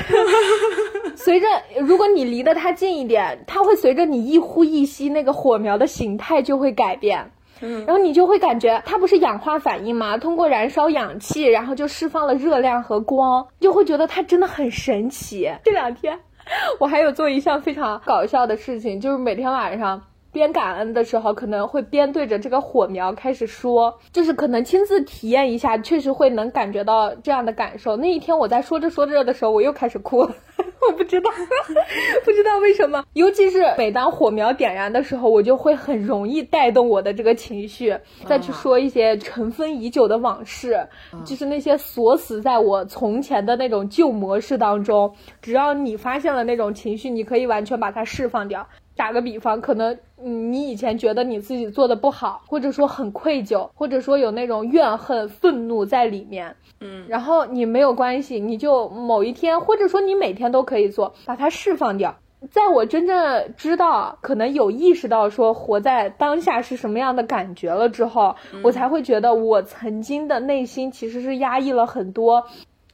[1.16, 1.46] 随着
[1.80, 7.30] 如果你离得它近一点，它会随着你一呼一吸，那个火苗的形态就会改变。
[7.60, 10.16] 嗯，然后你就会感觉它不是氧化反应吗？
[10.18, 15.50] 通过燃烧氧气，然后就释放了热量和光，就会觉得它真的很神奇。
[15.64, 16.18] 这两天
[16.80, 20.02] 我还有做一项非常搞笑的事情，就是每天晚上。
[20.30, 27.96] 边感恩的时候，可能会边对着这个火苗开始说，就是可能亲自体验一下，确实会能感觉到这样的感受。
[27.96, 30.34] 那一天我在说着说着的时候，我又开始哭了，
[30.86, 31.30] 我不知道，
[32.24, 33.04] 不知道为什么。
[33.14, 40.86] 尤其是每当火苗点燃的时候，我就会很容易带动我的这个情绪，再去说一些尘封已久的往事，
[41.24, 45.12] 就是那些锁死在我从前的那种旧模式当中。
[45.42, 48.66] 只要你发现了那种情绪，你可以完全把它释放掉。
[48.98, 62.16] 打个比方，可能你以前觉得你自己做的不好，或者说很愧疚，或者说有那种怨恨、愤怒在里面，嗯，然后你没有关系，你就某一天，或者说你每天都可以做，把它释放掉。
[62.50, 68.34] 在我真正知道，可能有意识到说活在当下是什么样的感觉了之后，
[68.64, 72.44] 我才会觉得我曾经的内心其实是压抑了很多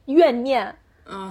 [0.05, 0.75] 怨念，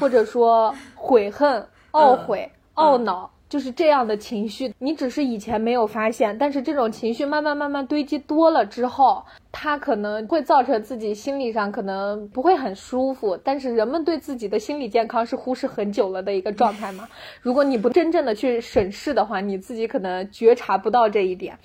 [0.01, 3.31] 或者说悔恨、懊悔、懊恼。
[3.55, 13.39] 就是这样的情绪，你只是以前没有发现，但是这种情绪慢慢慢慢堆积多了之后，它可能会造成自己心理上可能不会很舒服。
[13.45, 17.09] 但是人们对自己的心理健康是忽视很久了的一个状态嘛？
[17.41, 21.57] 如果你不真正的去审视的话，你自己可能觉察不到这一点。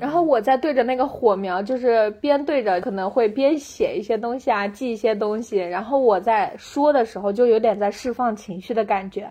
[0.00, 5.56] 然后我在对着那个火苗，就是边对着，可能会边写一些东西啊，记一些东西。
[5.56, 9.28] 然后我在说的时候，就有点在释放情绪的感觉，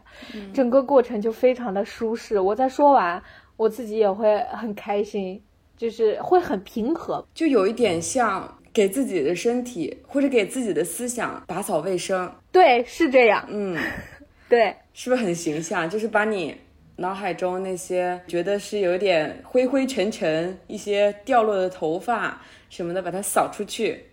[0.53, 2.39] 整个过程就非常的舒适。
[2.39, 3.21] 我在说完，
[3.55, 5.41] 我自己也会很开心，
[5.77, 12.29] 就是会很平和，就有一点像给自己的身体或者给自己的思想打扫卫生。
[12.51, 13.45] 对，是这样。
[13.49, 13.77] 嗯，
[14.49, 15.89] 对，是不是很形象？
[15.89, 16.53] 就是把你。
[16.99, 24.03] 脑海中那些觉得是有点灰灰沉沉、一些掉落的头发什么的，把它扫出去。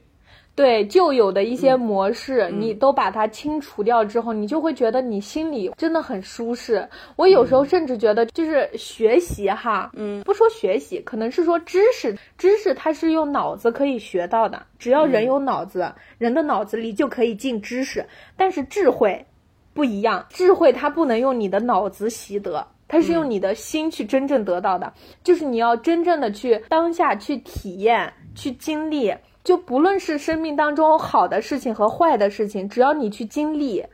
[0.55, 6.89] 对旧有的一些模式，你都把它清除掉之后，你就会觉得你心里真的很舒适。
[7.17, 18.07] 我有时候甚至觉得，就是学习哈，嗯，不说学习，可能是说知识，知识它是用脑子可以学到的，只要人有脑子，人的脑子里就可以进知识。
[18.37, 19.27] 但是智慧
[19.73, 22.65] 不一样，智慧它不能用你的脑子习得。
[22.95, 24.93] 它是用你的心去真正得到的，
[25.25, 29.13] 就是你要真正的去当下去体验、去经历。
[29.43, 33.85] 就不论是生命当中好的事情和坏的事情，只要你去经历，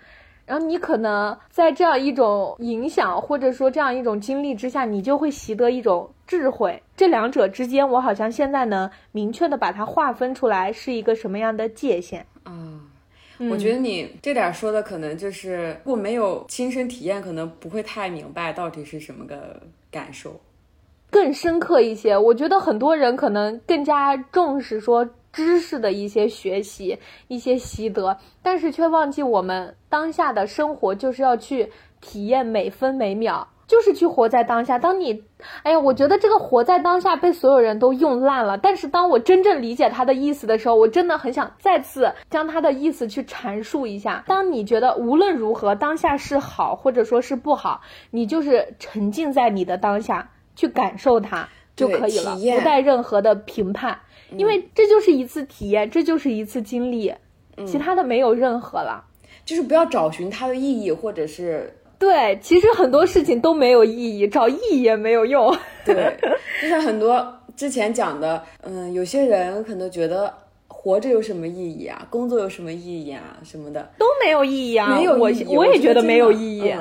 [0.44, 6.80] 然后你可能在这样一种影响或者说这样一种经历之下，你就会习得一种智慧。
[6.94, 12.52] 这两者之间，我好像现在能明确的把它划分出来，是一个什么样的界限啊？
[13.48, 19.58] 我觉得你这点说的可能就是，如果没有亲身体验，可能不会太明白到底是什么个
[19.90, 20.38] 感受，
[21.10, 22.16] 更深刻一些。
[22.16, 26.98] 我觉得很多人可能更加重视说知识的一些学习、
[27.28, 31.66] 一些习得，但是却忘记我们当下的生活就是要去
[32.00, 33.46] 体验每分每秒。
[33.70, 34.80] 就是去活在当下。
[34.80, 35.22] 当你，
[35.62, 38.58] 哎呀，我觉得这个活在当下被所有人都用烂了。
[38.58, 44.24] 但是当我真正理解他的意思的时候，我真的很想再次将他的意思去阐述一下。
[44.26, 54.00] 当你觉得无论如何当下是好或者说是不好，你就是沉浸在你的当下去感受它就可以了，不带任何的评判，
[54.36, 57.14] 因为这就是一次体验，这就是一次经历，
[57.64, 59.04] 其他的没有任何了。
[59.44, 61.76] 就是不要找寻它的意义，或者是。
[62.00, 65.54] 对，其实很多事情都没有意义，找意义也没有用。
[65.84, 66.16] 对，
[66.62, 70.32] 就像很多之前讲的，嗯，有些人可能觉得
[70.66, 74.96] 活着有什么意义啊，工作有什么意义啊，什么的都没有意义啊。
[74.96, 76.74] 没有我我也觉得没有意义。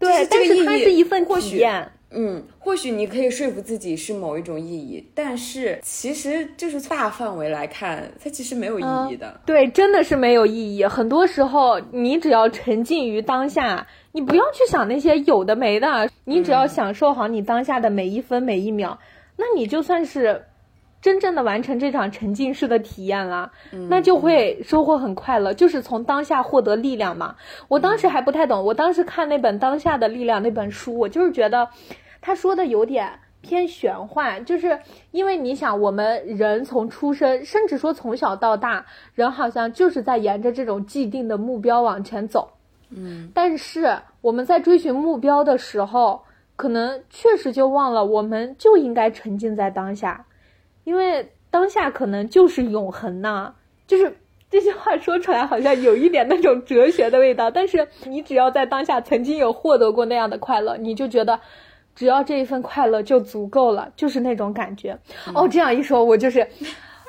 [0.00, 1.92] 对，但是它是一份体验。
[2.10, 9.40] 嗯，或许你可以说服自己是某一种意义，但是其实就是大范围来看，它其实没有意义的。
[9.44, 10.84] 对，真的是没有意义。
[10.84, 13.86] 很多时候，你只要沉浸于当下。
[14.12, 18.98] 你不要去想那些有的没的，你只要享受好你当下的每一分每一秒，
[19.36, 20.46] 那你就算是
[21.00, 23.52] 真正的完成这场沉浸式的体验了，
[23.88, 27.36] 那就会收获很快乐，就是从当下获得力量嘛。
[27.68, 31.68] 我当时还不太懂，我当时看那本《当下的力量》那本书，我就是觉得
[32.20, 34.80] 他说的有点偏玄幻，就是
[35.12, 42.54] 因为你想，我们人从出生，甚至说从小到大，人好像就是在沿着这种既定的目标往前走。
[42.90, 46.22] 嗯，但是我们在追寻目标的时候，
[46.56, 50.26] 可能确实就忘了，我们就应该沉浸在当下，
[50.84, 53.54] 因为当下可能就是永恒呐。
[53.86, 54.16] 就是
[54.50, 61.38] 这些话说出来好像有一点那种哲学的味道，但是你只要在当下曾经有获得过那样的快乐，你就觉得
[61.94, 64.98] 只要这一份快乐就足够了，就是那种感觉。
[65.34, 66.46] 哦，这样一说，我就是。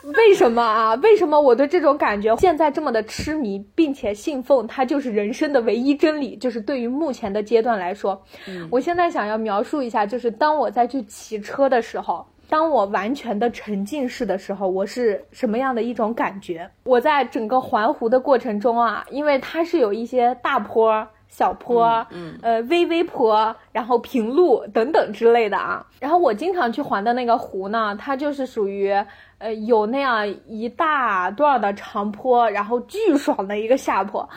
[0.04, 0.94] 为什么啊？
[0.96, 6.36] 为什么我对这种感觉现在这么的痴迷，并且信奉它就是人生的唯一真理？
[6.38, 8.22] 就是对于目前的阶段来说，
[8.70, 12.26] 我现在想要描述一下，就是当我在去骑车的时候。
[12.52, 16.68] 当我完全的沉浸式的时候，我是什么样的一种感觉？
[16.84, 25.86] 我在整个环湖的过程中啊，因为它是有一些大坡、小坡，嗯，呃，微微坡，然后平路等等之类的啊。
[26.02, 28.92] 然后我经常去环的那个湖呢，它就是属于，
[29.38, 34.28] 呃，有那样一大段的长坡，然后巨爽的一个下坡，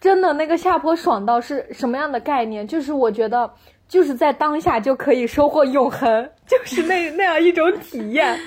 [0.00, 2.66] 真的那个下坡爽到是什么样的概念？
[2.66, 3.48] 就是我觉得。
[3.88, 8.38] 就是在当下就可以收获永恒，就是那 那样一种体验。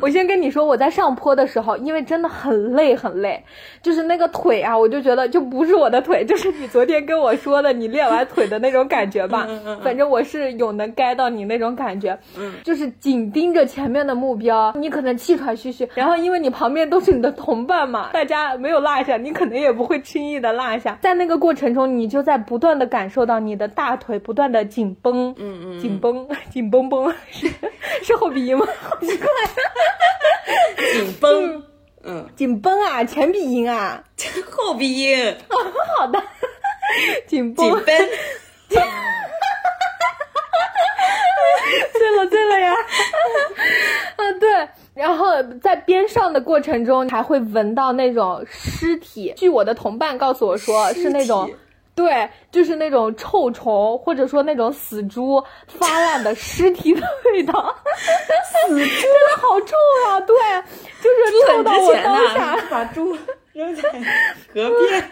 [0.00, 3.42] 我先跟你说，我在上坡的时候，因为真的很累很累，
[3.80, 9.46] 就是那个腿啊，我就觉得就不是我的腿，就是你昨天跟我说的你练完腿的那种感觉吧。
[9.82, 12.18] 反正我是有能 get 到你那种感觉，
[12.64, 20.98] 就是紧盯着前面的目标，你可能气喘吁吁，然后因为你旁边都是你的同伴嘛，大家没有落下，你可能也不会轻易的落下。
[21.00, 24.79] 在那个过程中，你就在不断的感受到你的大腿不断的紧。
[24.80, 27.46] 紧绷，嗯嗯，紧绷， 紧绷绷，是
[28.02, 28.66] 是后鼻音吗？
[28.80, 29.26] 好奇怪，
[30.94, 31.62] 紧绷，
[32.02, 34.02] 嗯，紧绷啊，前鼻音啊，
[34.50, 35.36] 后鼻音，
[35.98, 36.18] 好的，
[37.26, 37.84] 紧绷，紧绷，
[41.92, 42.74] 对了对了呀，
[44.16, 44.48] 嗯对，
[44.94, 51.50] 然后在边上的过程中还会闻到那种尸体，据我的同伴告诉我说是那种。
[52.00, 57.76] 对，就是那种臭虫，或者说那种死猪发烂的尸体的味道，
[58.66, 59.76] 死猪真的好臭
[60.06, 60.18] 啊！
[60.20, 60.34] 对，
[61.02, 63.14] 就是臭到我当下把猪
[63.52, 63.82] 扔在
[64.54, 65.10] 河边。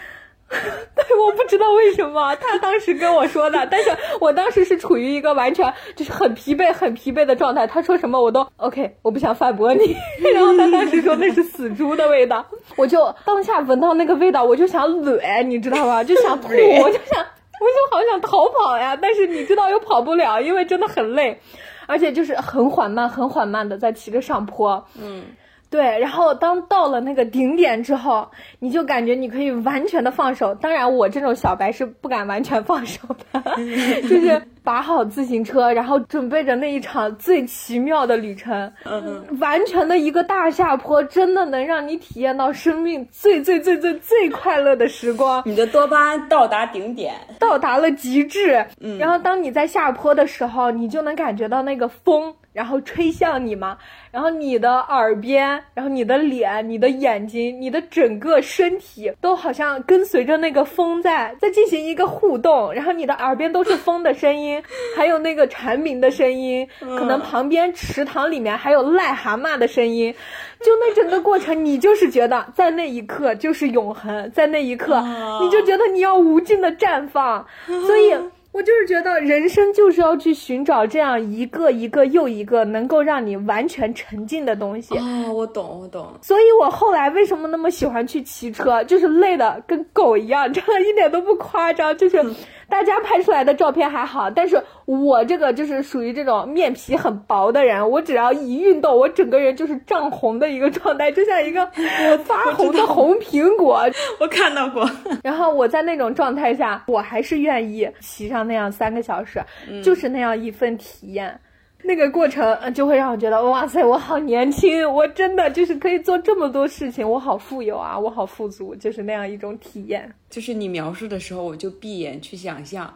[0.96, 3.90] 对，我不知道为什么他当时跟我说的，但是
[4.20, 7.66] 我当时是处于一个完全就是很疲惫、很疲惫的状态。
[7.66, 9.94] 他说什么我都 OK，我不想反驳你。
[10.34, 12.46] 然后他当时说那是死猪的味道，
[12.76, 16.02] 我就当下闻到那个味道，我就想怼，你知道吗？
[16.02, 18.98] 就想吐，我就想，我就好想逃跑呀。
[19.00, 21.40] 但是你知道又跑不了，因为真的很累，
[21.86, 24.86] 而且就是很缓慢、很缓慢的在骑着上坡。
[24.98, 25.24] 嗯。
[25.70, 30.54] 对，然后当到了那个顶点之后，你就感觉你可以完全的放手。
[30.54, 33.00] 当然，我这种小白是不敢完全放手
[33.32, 33.42] 的，
[34.08, 38.70] 就是把好自行车，然后准备着那一场最奇妙的旅程。
[38.84, 45.42] 嗯，完全的一个大下坡，真的能让你体验到生命最最最最最快乐的时光。
[45.46, 48.62] 你的多巴胺到达顶点，到达了极致。
[48.78, 52.34] 嗯，然后当你在下坡的时候，你就能感觉到那个风。
[52.50, 53.78] 然后吹向你嘛，
[54.10, 64.57] 然后你的耳边，然后你的脸、你的眼睛、你的整个身体都好像跟随着那个风在在进行一个互动，然后你的耳边都是风的声音，
[64.96, 70.14] 还有那个蝉鸣的声音，可能旁边池塘里面还有癞蛤蟆的声音，
[70.60, 75.02] 就那整个过程，你就是觉得在那一刻就是永恒，在那一刻
[75.40, 78.14] 你就觉得你要无尽的绽放，所以。
[78.50, 84.96] 我就是觉得人生就是要去寻找这样一个一个又一个能够让你完全沉浸的东西。
[84.96, 86.14] 哦，我懂，我懂。
[86.22, 92.24] 所以我后来为什么那么喜欢去骑车，就是累的跟狗一样，真的一点都不夸张，就是。
[92.68, 101.66] 大家拍出来的照片还好，但是我这个就是属于这种面皮很薄的人，我只要一运动，我整个人就是涨红的一个状态，就像一个
[102.24, 103.82] 发红的红苹果。
[104.20, 104.88] 我看到过。
[105.22, 109.42] 然后我在那种状态下，我还是愿意骑上那样三个小时，
[109.82, 111.40] 就是那样一份体验。
[111.84, 120.12] 那个过程就会让我觉得，哇塞，我好年轻，我真的就是可以做这么多事情，我好富有啊，我好富足，就是那样一种体验。
[120.28, 122.92] 就是你描述的时候，我就闭眼去想象，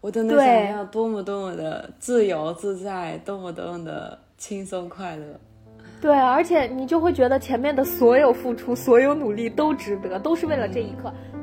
[0.00, 5.24] 我都能想象多么多么的自由自在，多么多么的轻松快乐。
[6.00, 11.10] 对，而且你就会觉得前面的所有付出、所有努力都值得，都是为了这一刻。
[11.10, 11.37] 和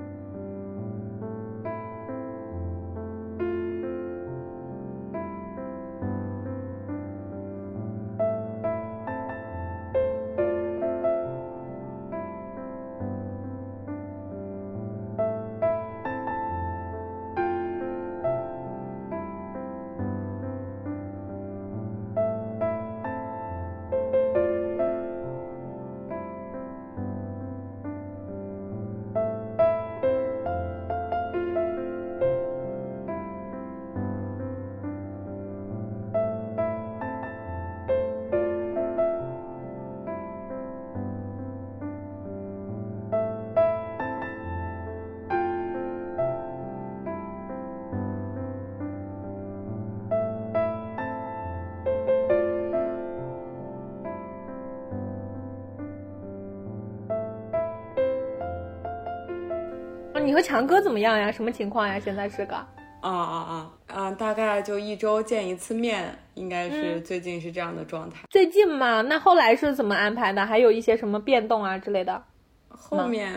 [60.55, 61.29] 强哥怎么样呀？
[61.29, 61.99] 什么情况呀？
[61.99, 62.55] 现在是个？
[62.55, 62.69] 啊
[63.01, 64.11] 啊啊啊！
[64.11, 68.21] 大概就一周见一次面，应该是最近是这样的状态。
[68.29, 70.45] 最近嘛，那后来是怎么安排的？
[70.45, 72.23] 还有一些什么变动啊之类的？
[72.69, 73.33] 后面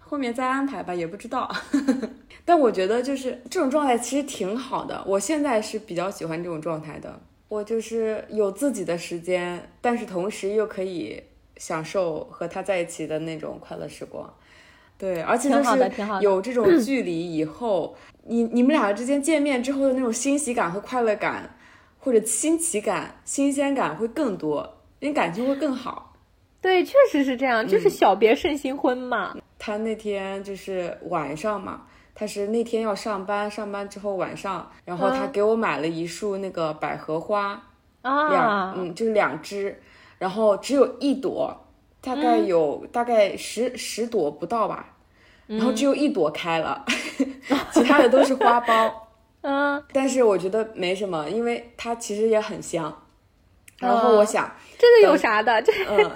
[0.00, 1.48] 后面再安排吧，也不知道。
[2.44, 7.20] 但我觉得就是这种状态其实挺好的，我现在是比较喜欢这种状态的。
[7.46, 11.22] 我就是有自己的时间，但是同时又可以
[11.56, 14.28] 享受和他在一起的那种快乐时光。
[15.02, 15.90] 对，而且就是
[16.20, 21.56] 有这种 距离以后，你你们俩之间见面之后的那种欣喜感和快乐感，
[21.98, 26.14] 或者新奇感、新鲜感会更多，你感情会更好。
[26.60, 29.36] 对，确实是这样，就是小别胜新婚嘛。
[29.58, 31.82] 他那天就是晚上嘛，
[32.14, 37.60] 他是那天要上班，上班之后晚上，然后他给我买了一束那个百合花，
[38.02, 39.82] 两嗯就是两支，
[40.20, 41.58] 然后只有一朵。
[42.02, 44.86] 大概有大概十十朵不到吧，
[45.46, 46.84] 然后只有一朵开了，
[47.72, 48.92] 其他的都是花苞。
[49.42, 52.96] 嗯，但是我觉得没什么，因为它其实也很香。
[53.78, 54.48] 然后我想，
[54.78, 55.60] 这个有啥的？
[55.62, 56.10] 这嗯，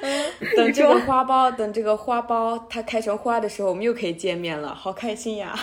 [0.56, 5.54] 等这个花苞，等这个花苞它开成花的时候，我们又可以见面了，好开心呀！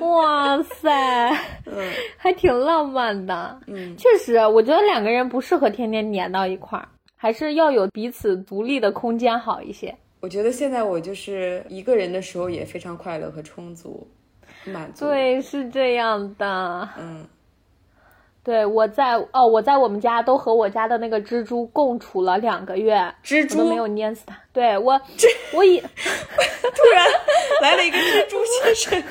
[0.00, 1.28] 哇塞，
[1.66, 3.60] 嗯，还挺浪漫的。
[3.66, 6.88] 嗯，确实，我觉得两个人不适合天天黏到一块儿。
[7.22, 9.94] 还是要有彼此独立的空间好一些。
[10.18, 14.04] 我觉得现在我就是一个人的时候也非常快乐和充足，
[14.66, 15.04] 满足。
[15.04, 16.88] 对，是这样的。
[16.98, 17.24] 嗯，
[18.44, 24.36] 对，我在哦，我在我们家都和我家的那个蜘蛛共处了两个月，蜘蛛都没有粘死它。
[24.52, 25.00] 对我，
[25.54, 27.06] 我以 突然
[27.60, 29.02] 来了一个蜘蛛先生。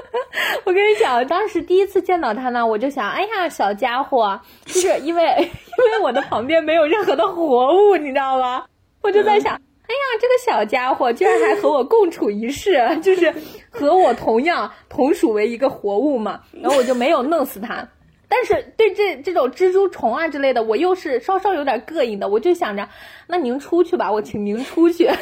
[0.64, 8.66] 我跟你讲，当时第一次见到他呢，我就想，哎呀，小家伙，就是因为因为我的旁边没有任何的活物，你知道吗？
[9.00, 13.32] 我就在想，哎呀，这个小家伙居然还和我共处一室，就是
[13.70, 16.42] 和我同样同属为一个活物嘛。
[16.52, 17.88] 然后我就没有弄死他。
[18.28, 22.88] 但是对这这种蜘蛛虫啊之类的，我又是稍稍有点膈应的，我就想着，
[23.28, 25.06] 那您出去吧，我请您出去。
[25.06, 25.16] 但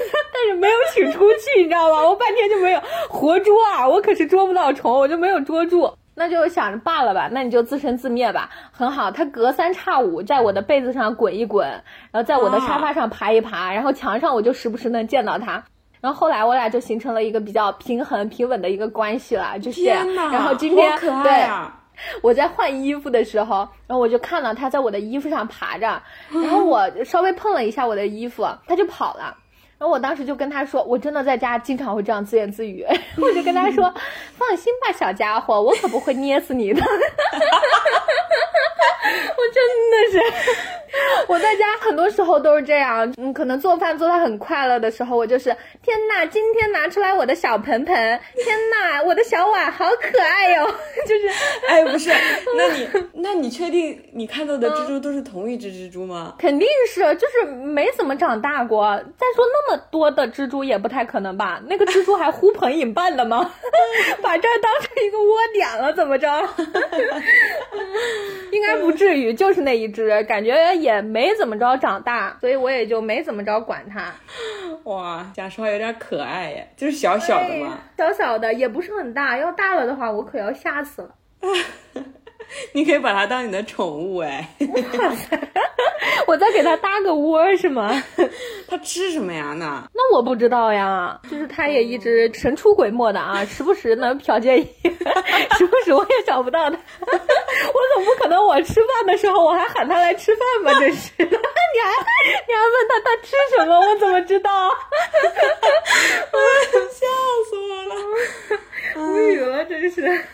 [0.48, 2.08] 是没有请出去，你知道吗？
[2.08, 5.92] 我半天就没有活捉啊，我可是捉不到虫，我就没有捉住。
[6.16, 8.48] 那就想着罢了吧，那你就自生自灭吧。
[8.72, 11.82] 很好，它隔三差五在我的被子上滚一滚，然
[12.12, 15.62] 后在我的沙发上爬一爬，然后墙上我就时不时能见到它。
[16.00, 19.84] 然后后来我俩就形成了一个比较平衡平稳的一个关系了，就是。
[19.84, 21.48] 然后今天对。
[22.22, 29.36] 我在换衣服的时候，然后我就看到它在我的衣服上爬着，然后我稍微碰了一下我的衣服，它就跑了。
[29.84, 32.82] 然后我当时就跟他说：“我真的在家经常会这样自言自语。”
[33.20, 33.84] 我就跟他说：
[34.34, 36.80] “放心吧，小家伙，我可不会捏死你的。
[39.36, 40.18] ”我真的是，
[41.28, 43.12] 我在家很多时候都是这样。
[43.18, 50.64] 嗯，可能做饭做的很快乐的时候，我就是天呐，今天拿出来我的小盆盆，天呐，我的小碗好可爱哟。
[51.06, 51.28] 就是，
[51.68, 52.10] 哎，不是，
[52.56, 56.34] 那你，那你确定你看到的蜘蛛都是同一只蜘蛛吗？
[56.38, 58.96] 肯定是，就是没怎么长大过。
[59.18, 61.60] 再说那么多的蜘蛛也不太可能吧？
[61.66, 63.50] 那个蜘蛛还呼朋引伴的吗？
[64.22, 66.28] 把这儿当成一个窝点了，怎么着？
[68.50, 74.12] 应该不至于，就是那一只，感觉也没怎么着长大，所以我也就没怎么着管它。
[74.84, 81.10] 哇，讲实话有点可爱耶，就是小小的嘛，小小的也不是很大，要大了的话我可要吓死了。
[82.72, 84.48] 你可以把它当你的宠物哎。
[86.26, 87.90] 我再给它搭个窝是吗？
[88.76, 89.54] 它吃什么呀？
[89.56, 94.64] 那那我不知道呀，就是他也一直神出鬼没的啊，时不时能瞟见一，
[95.56, 96.76] 时不时我也找不到他。
[97.06, 100.42] 我总不可能我吃饭的时候我还喊他来吃饭
[100.74, 100.80] 吧？
[100.80, 103.78] 真是 你还你还问他他吃什么？
[103.78, 104.68] 我怎么知道？
[106.90, 107.06] 笑
[107.48, 107.94] 死我了，
[109.14, 110.24] 无语了，真是。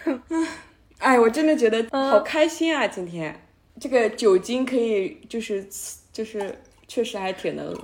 [0.99, 2.87] 哎，我真的觉得好开心啊！
[2.87, 3.39] 今天
[3.79, 5.67] 这个酒精可以，就是
[6.11, 7.77] 就是确实还挺能。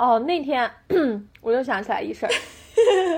[0.00, 0.70] 哦，那天
[1.42, 2.32] 我又想起来一事儿，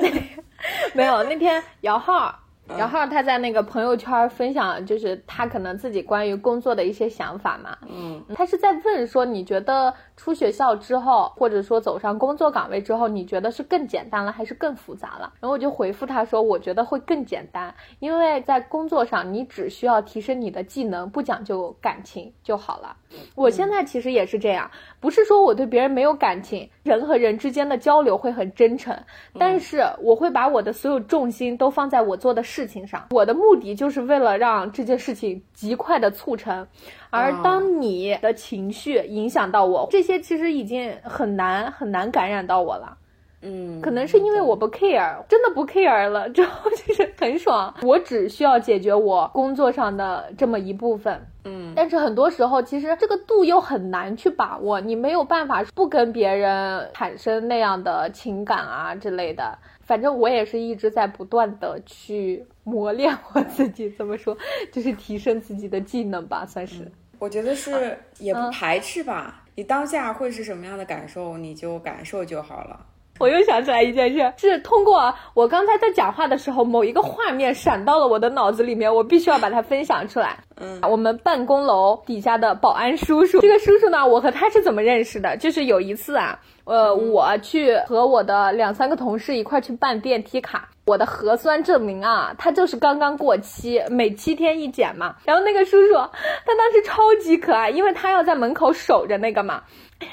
[0.94, 2.36] 没有那天摇号。
[2.78, 7.76] 然后他在那个朋友圈分享，就是他可能自己关于工作的一些想法嘛。
[7.88, 9.92] 嗯，他是在问说，你觉得
[10.22, 15.32] 出学校之后，或者说走上工作岗位之后，你觉得是更简单了，还是更复杂了？
[15.40, 22.96] 然后我就回复他说，我觉得会更简单，因为在工作上，你只需要提升你的技能，不讲究感情就好了。
[23.34, 24.70] 我现在其实也是这样，
[25.00, 28.96] 不是说我对别人没有感情，人和人之间的交流会很真诚，
[29.36, 36.68] 但是我会把我的所有重心都放在我做的事情上，我的目的就是为了让这件事情极快的促成。
[37.12, 42.96] 而当你的情绪影响到我，这些其实已经很难很难感染到我了。
[43.44, 47.74] 嗯，可能是因为我不 care，真的不 care 了，之后就是很爽。
[47.82, 59.58] 我只需要解决我工作上的这么一部分，嗯，但是很多时候其实这个度又很难去把握，你没有办法不跟别人产生那样的情感啊之类的。
[59.80, 64.36] 反正我也是一直在不断的去磨练我自己，怎么说，
[64.70, 66.92] 就是提升自己的技能吧，算是。
[67.22, 72.84] 我觉得是也不排斥吧，你当下会是什么样的感受，你就感受就好了。
[73.22, 80.40] 我又想起来一件事，是通过我刚才在讲话的时候，某一个画面闪到了我的脑子里面，我必须要把它分享出来。
[80.60, 85.36] 嗯，我们办公楼底下的保安叔叔，这个叔叔呢，我和他是怎么认识的？
[85.36, 95.14] 就是有一次啊，呃，我去和我的两三个同事一块去办电梯卡，我的核酸证明啊，它就是刚刚过期，每七天一检嘛。
[95.24, 99.62] 然后那个叔叔，他当时超级可爱，因为他要在门口守着那个嘛。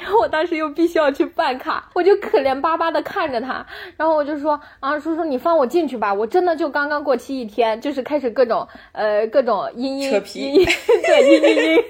[0.01, 3.65] 然 后我当时又必须要去办卡，我就可怜巴巴的看着他，
[3.97, 11.83] 然后我就说啊，叔叔你放我进去吧，我真的就刚刚过期一天，就是开始各种呃各种嘤嘤扯皮嘤嘤对嘤嘤嘤，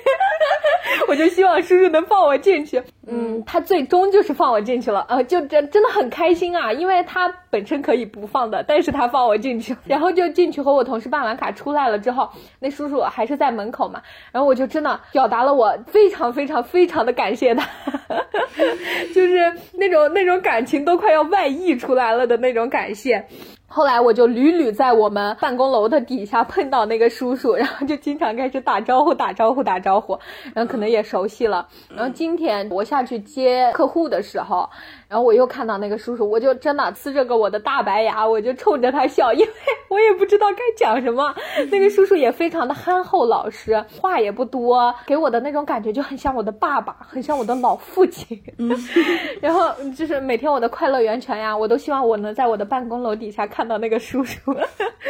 [1.07, 2.81] 我就希望叔叔能放我进去。
[3.11, 12.29] 嗯，他最终就是放我进去了，呃，就真真的很开心啊，因为他本身可以不放的，但是他放我进去，然后就进去和我同事办完卡出来了之后，
[12.59, 17.67] 那叔叔还是在门口嘛，然后我就真的表达了我非常非常非常的感谢他，
[19.13, 23.27] 就是那种那种感情都快要外溢出来了的那种感谢。
[23.69, 30.19] 后来我就屡屡在我们办公楼的底下碰到那个叔叔， 然后就经常开始打招呼、打招呼、打招呼，
[30.53, 31.67] 然后可能也熟悉了。
[31.95, 34.69] 然后今天我下去接客户的时候，
[35.07, 39.51] 然后我又看到那个叔叔，我就真的呲着个我的大白牙，我就冲着他笑，因为
[39.89, 41.33] 我也不知道该讲什么。
[41.71, 48.41] 那个叔叔也非常的憨厚老实，话也不多，给我的那种感觉就很像我的爸爸，很像我的老父亲。
[49.41, 54.55] 然后就是每天我的快乐源泉呀，我都希望我能在我的办公楼底下看到那个叔叔。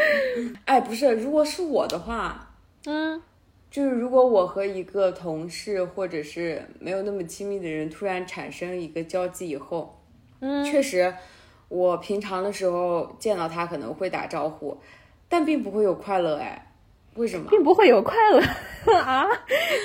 [0.66, 2.54] 哎，不是，如果是我的话，
[2.86, 3.22] 嗯。
[3.72, 10.02] 就是如果我和一个同事或者是没有那么亲密的人突然产生一个交集以后，
[10.40, 11.14] 嗯，确实，
[11.68, 14.76] 我平常的时候见到他可能会打招呼，
[15.28, 16.69] 但并不会有快乐哎，
[17.20, 17.48] 为什么？
[17.50, 18.42] 并不会有快乐
[18.98, 19.28] 啊，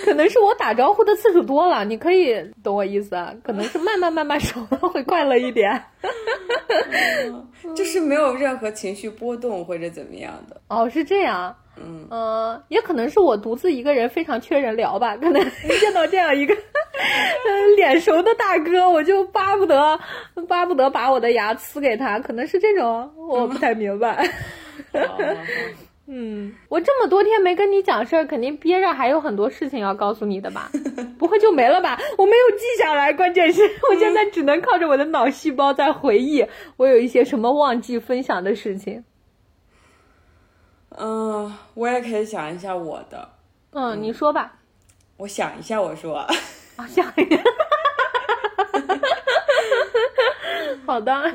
[0.04, 5.82] 可能是我打招呼的次数多了，你可以懂我意思啊，可能是慢慢慢慢熟了会快乐一点。
[7.74, 10.60] 就是没有任何情绪波动或者怎么样的。
[10.68, 11.56] 哦，是这样。
[11.76, 15.42] 嗯，呃，也可能是我独自一个人非常缺人聊吧，可能
[15.80, 19.98] 见到这样一个 呃脸熟的大哥，我就巴不得
[20.46, 24.24] 巴不得把我的牙呲给他，可能是这种，我不太明白。
[26.06, 30.70] 嗯，我这么多天没跟你讲事儿，肯定憋着还有很多事情要告诉你的吧？
[31.18, 31.98] 不会就没了吧？
[32.18, 36.46] 我没有记下来，关键是 我现在只能靠着我的脑细胞在回忆，
[36.76, 39.04] 我有一些什么忘记分享的事情。
[40.90, 43.30] 嗯，我也可以想一下我的，
[43.72, 44.56] 嗯，你说吧。
[45.16, 46.28] 我想一下，我说，啊，
[46.86, 47.40] 想一下。
[50.84, 51.32] 好的。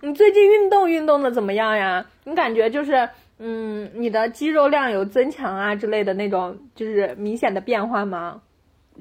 [0.00, 2.04] 你最近运动运动的怎么样呀？
[2.24, 3.08] 你感觉就是，
[3.38, 8.42] 嗯，你的肌肉量有增强啊之类的那种，就是明显的变化吗？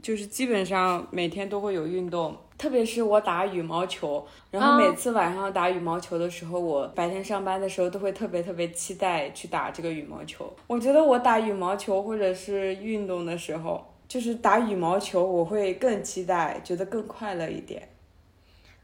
[0.02, 10.52] 就是基本上每天都会有运动，特别是我打羽毛球，然后每次晚上打羽毛球的时候，我白天上班的时候都会特别特别期待去打这个羽毛球。
[10.66, 17.88] 我觉得我打羽毛球或者是运动的时候，就是打羽毛球，我会更期待，觉得更快乐一点。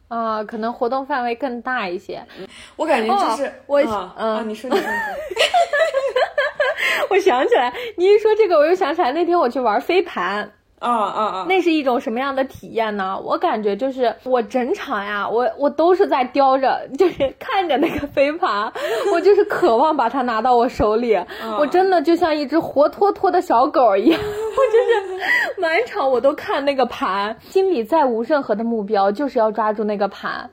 [0.09, 2.21] 啊，可能活动范围更大一些。
[2.75, 5.13] 我感觉就是、哦我啊、嗯啊，你说你说你说，
[7.09, 13.19] 我想起来，你一说这个，我又想起来那天我去玩飞盘，啊啊啊，那是一种什么样的体验呢？
[13.23, 18.71] 我感觉就是我整场呀，我我都是在叼着， 就是看着那个飞盘，
[19.13, 21.19] 我就是渴望把它拿到我手里，
[21.59, 30.49] 我真的就像一只活脱脱的小狗一样， 我就是满场我都看那个盘，心里再无任何的目标，就是要抓住那个盘，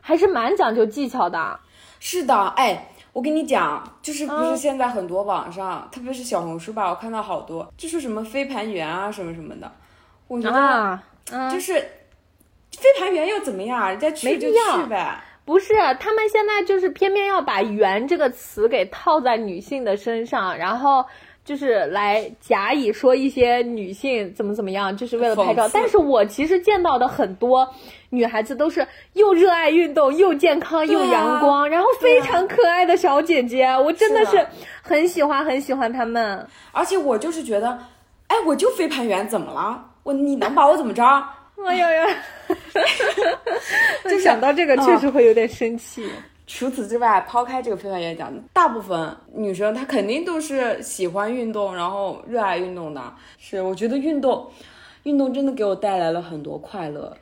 [0.00, 1.60] 还是蛮讲究技巧的。
[2.00, 2.88] 是的，哎，
[3.18, 9.68] 我跟你讲，就是不嗯是现在很多网上，特别是小红书吧，我看到好多，就是什么飞盘员啊，什么什么的，
[10.28, 11.02] 我觉得啊，
[11.32, 11.80] 嗯，就是
[12.70, 13.90] 飞盘员又怎么样？
[13.90, 15.20] 人家去就去呗。
[15.44, 21.04] 不是，他们现在就是偏偏要把“圆”这个词给套在女性的身上，然后
[21.48, 27.66] 就是来假以说一些女性怎么怎么样，就是为了拍照但是我其实见到的很多
[28.10, 34.46] 女孩子都是又热爱运动，又健康，又阳光，然后非常可爱的小姐姐，我真的是
[34.82, 36.46] 很喜欢很喜欢她们。
[36.70, 37.78] 而且我就是觉得，
[38.26, 39.86] 哎，我就飞盘员怎么了？
[40.02, 41.02] 我你能把我怎么着？
[41.66, 42.06] 哎呀呀
[44.04, 46.08] 就想到这个确实会有点生气。
[46.48, 53.14] 除此之外，抛开这个非法演讲，大部分女生她肯定都是喜欢运动，然后热爱运动的。
[53.36, 54.50] 是，我觉得运动，
[55.02, 57.14] 运动真的给我带来了很多快乐。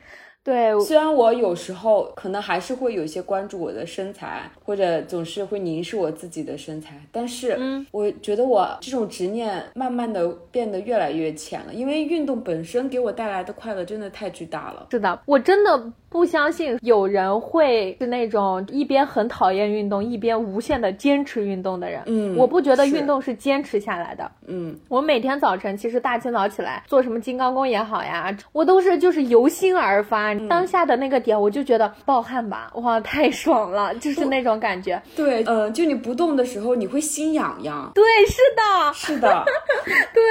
[0.46, 14.86] 对，虽然我有时候可能还是会有一些关注我的身材，或者总是会凝视我自己的身材，但是，嗯，我觉得我这种执念慢慢的变得越来越浅了，因为运动本身给我带来的快乐真的太巨大了。
[14.92, 15.92] 是的，我真的。
[16.08, 22.00] 不相信有人会是那种一边很讨厌运动，一边无限的坚持运动的人。
[22.06, 24.30] 嗯，我不觉得运动是坚持下来的。
[24.46, 30.32] 嗯，我每天早晨其实大清早起来做什么金刚功也好呀，我都是就是由心而发。
[30.48, 35.00] 当下的那个点，我就觉得暴汗吧，哇，太爽了，就是那种感觉。
[35.14, 37.90] 对，嗯，就你不动的时候，你会心痒痒。
[37.94, 39.44] 对，是的，是的，
[40.14, 40.22] 对，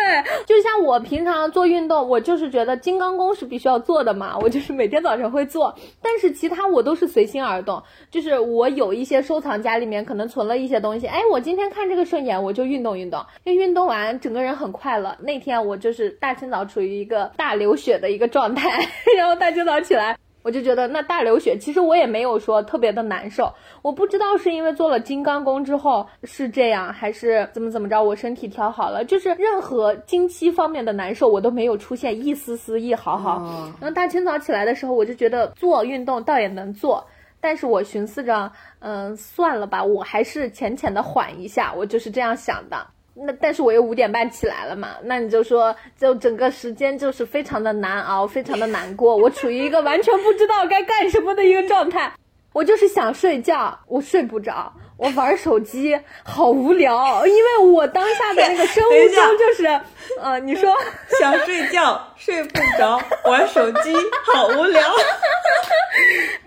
[0.45, 5.75] 就像我平常做运动，我就是觉得金刚功是必须要做的嘛，我就是每天早晨会做。
[6.01, 7.81] 但是其他我都是随心而动，
[8.11, 15.15] 就是我有一些收藏夹里面可能存了一些东西，哎，我今天看这个顺眼，我就运动运动，因为运动完整个人很快乐。
[15.19, 18.69] 那天我就是大清早处于一个大流血的一个状态，
[19.17, 20.17] 然后大清早起来。
[20.43, 23.51] 我就觉得那大流血，其实我也没有说特别的难受。
[23.81, 33.39] 我不知道是因为做了金刚功之后是这样，还是怎么怎么着，我身体调好了，就是任何经期方面的难受我都没有出现一丝丝一毫毫。
[33.81, 37.03] 然后大清早起来的时候，我就觉得做运动倒也能做，
[37.41, 42.85] 但是我寻思着，嗯，算了吧，我还是浅浅的缓一下，我就是这样想的。
[43.17, 52.11] 那但是我又五点半起来了嘛，那你就说，就整个时间就是非常的难熬，非常的难过，我处于一个完全不知道该干什么的一个状态，
[52.51, 59.81] 我就是想睡觉，我睡不着，我玩手机好无聊，因为我当下的 那个生物钟就是，
[60.21, 60.73] 呃，你说。
[61.19, 63.93] 想睡觉睡不着，玩手机
[64.33, 64.81] 好无聊。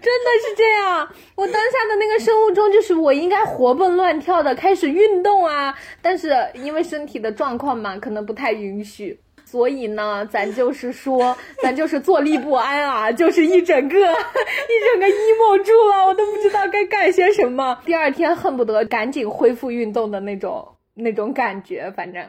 [0.00, 9.18] 真的是这样，我当下的那个生物钟就是我应该活蹦乱跳的开始运动啊，但是因为身体的状况嘛，可能不太允许，
[9.50, 17.80] 所以呢，咱就是说， 咱就是坐立不安啊，就是一整个 一整个 emo 住了，我都不知道该干些什么。
[17.86, 22.22] 第二天恨不得赶紧恢复运动的那种那种感觉，反正，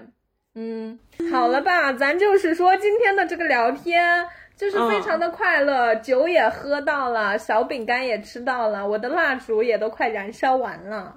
[0.55, 0.97] 嗯，
[1.30, 4.26] 好了吧，咱就是说今天的这个聊天。
[4.59, 11.15] 就是非常的快乐，酒也喝到了，小饼干也吃到了，我的蜡烛也都快燃烧完了。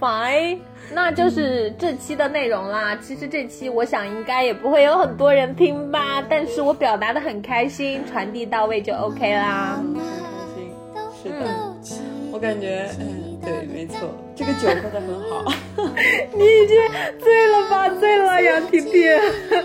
[0.00, 0.58] Fine，
[0.92, 2.96] 那就是这期的内容啦。
[2.96, 9.80] 其实这期我想应该也不会有很多人听吧，但是我表达的很开心，传递到位就 OK 啦。
[9.94, 10.00] 开
[10.54, 10.70] 心，
[11.22, 11.46] 是的，
[12.32, 15.52] 我感觉，嗯，对，没错，这个酒喝的很好。
[16.34, 16.76] 你已经
[17.20, 17.88] 醉了吧？
[17.88, 18.92] 醉了，杨婷婷。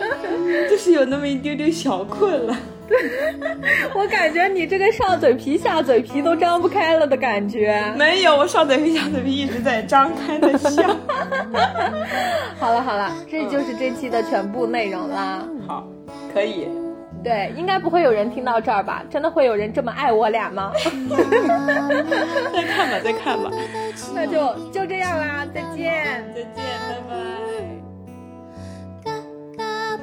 [0.69, 2.55] 就是有那么一丢丢小困了。
[3.93, 7.83] 我感觉你这个上嘴皮下嘴皮都张不开了的感觉。
[7.97, 10.83] 没有，我上嘴皮下嘴皮一直在张开的笑。
[12.59, 15.43] 好了好了，这就是这期的全部内容啦。
[15.67, 15.87] 好，
[16.33, 16.67] 可以。
[17.21, 19.03] 对，应该不会有人听到这儿吧？
[19.09, 20.71] 真的会有人这么爱我俩吗？
[22.53, 23.51] 再看吧，再看吧。
[24.15, 27.15] 那就就这样啦，再见，再见，拜拜。
[29.57, 29.97] My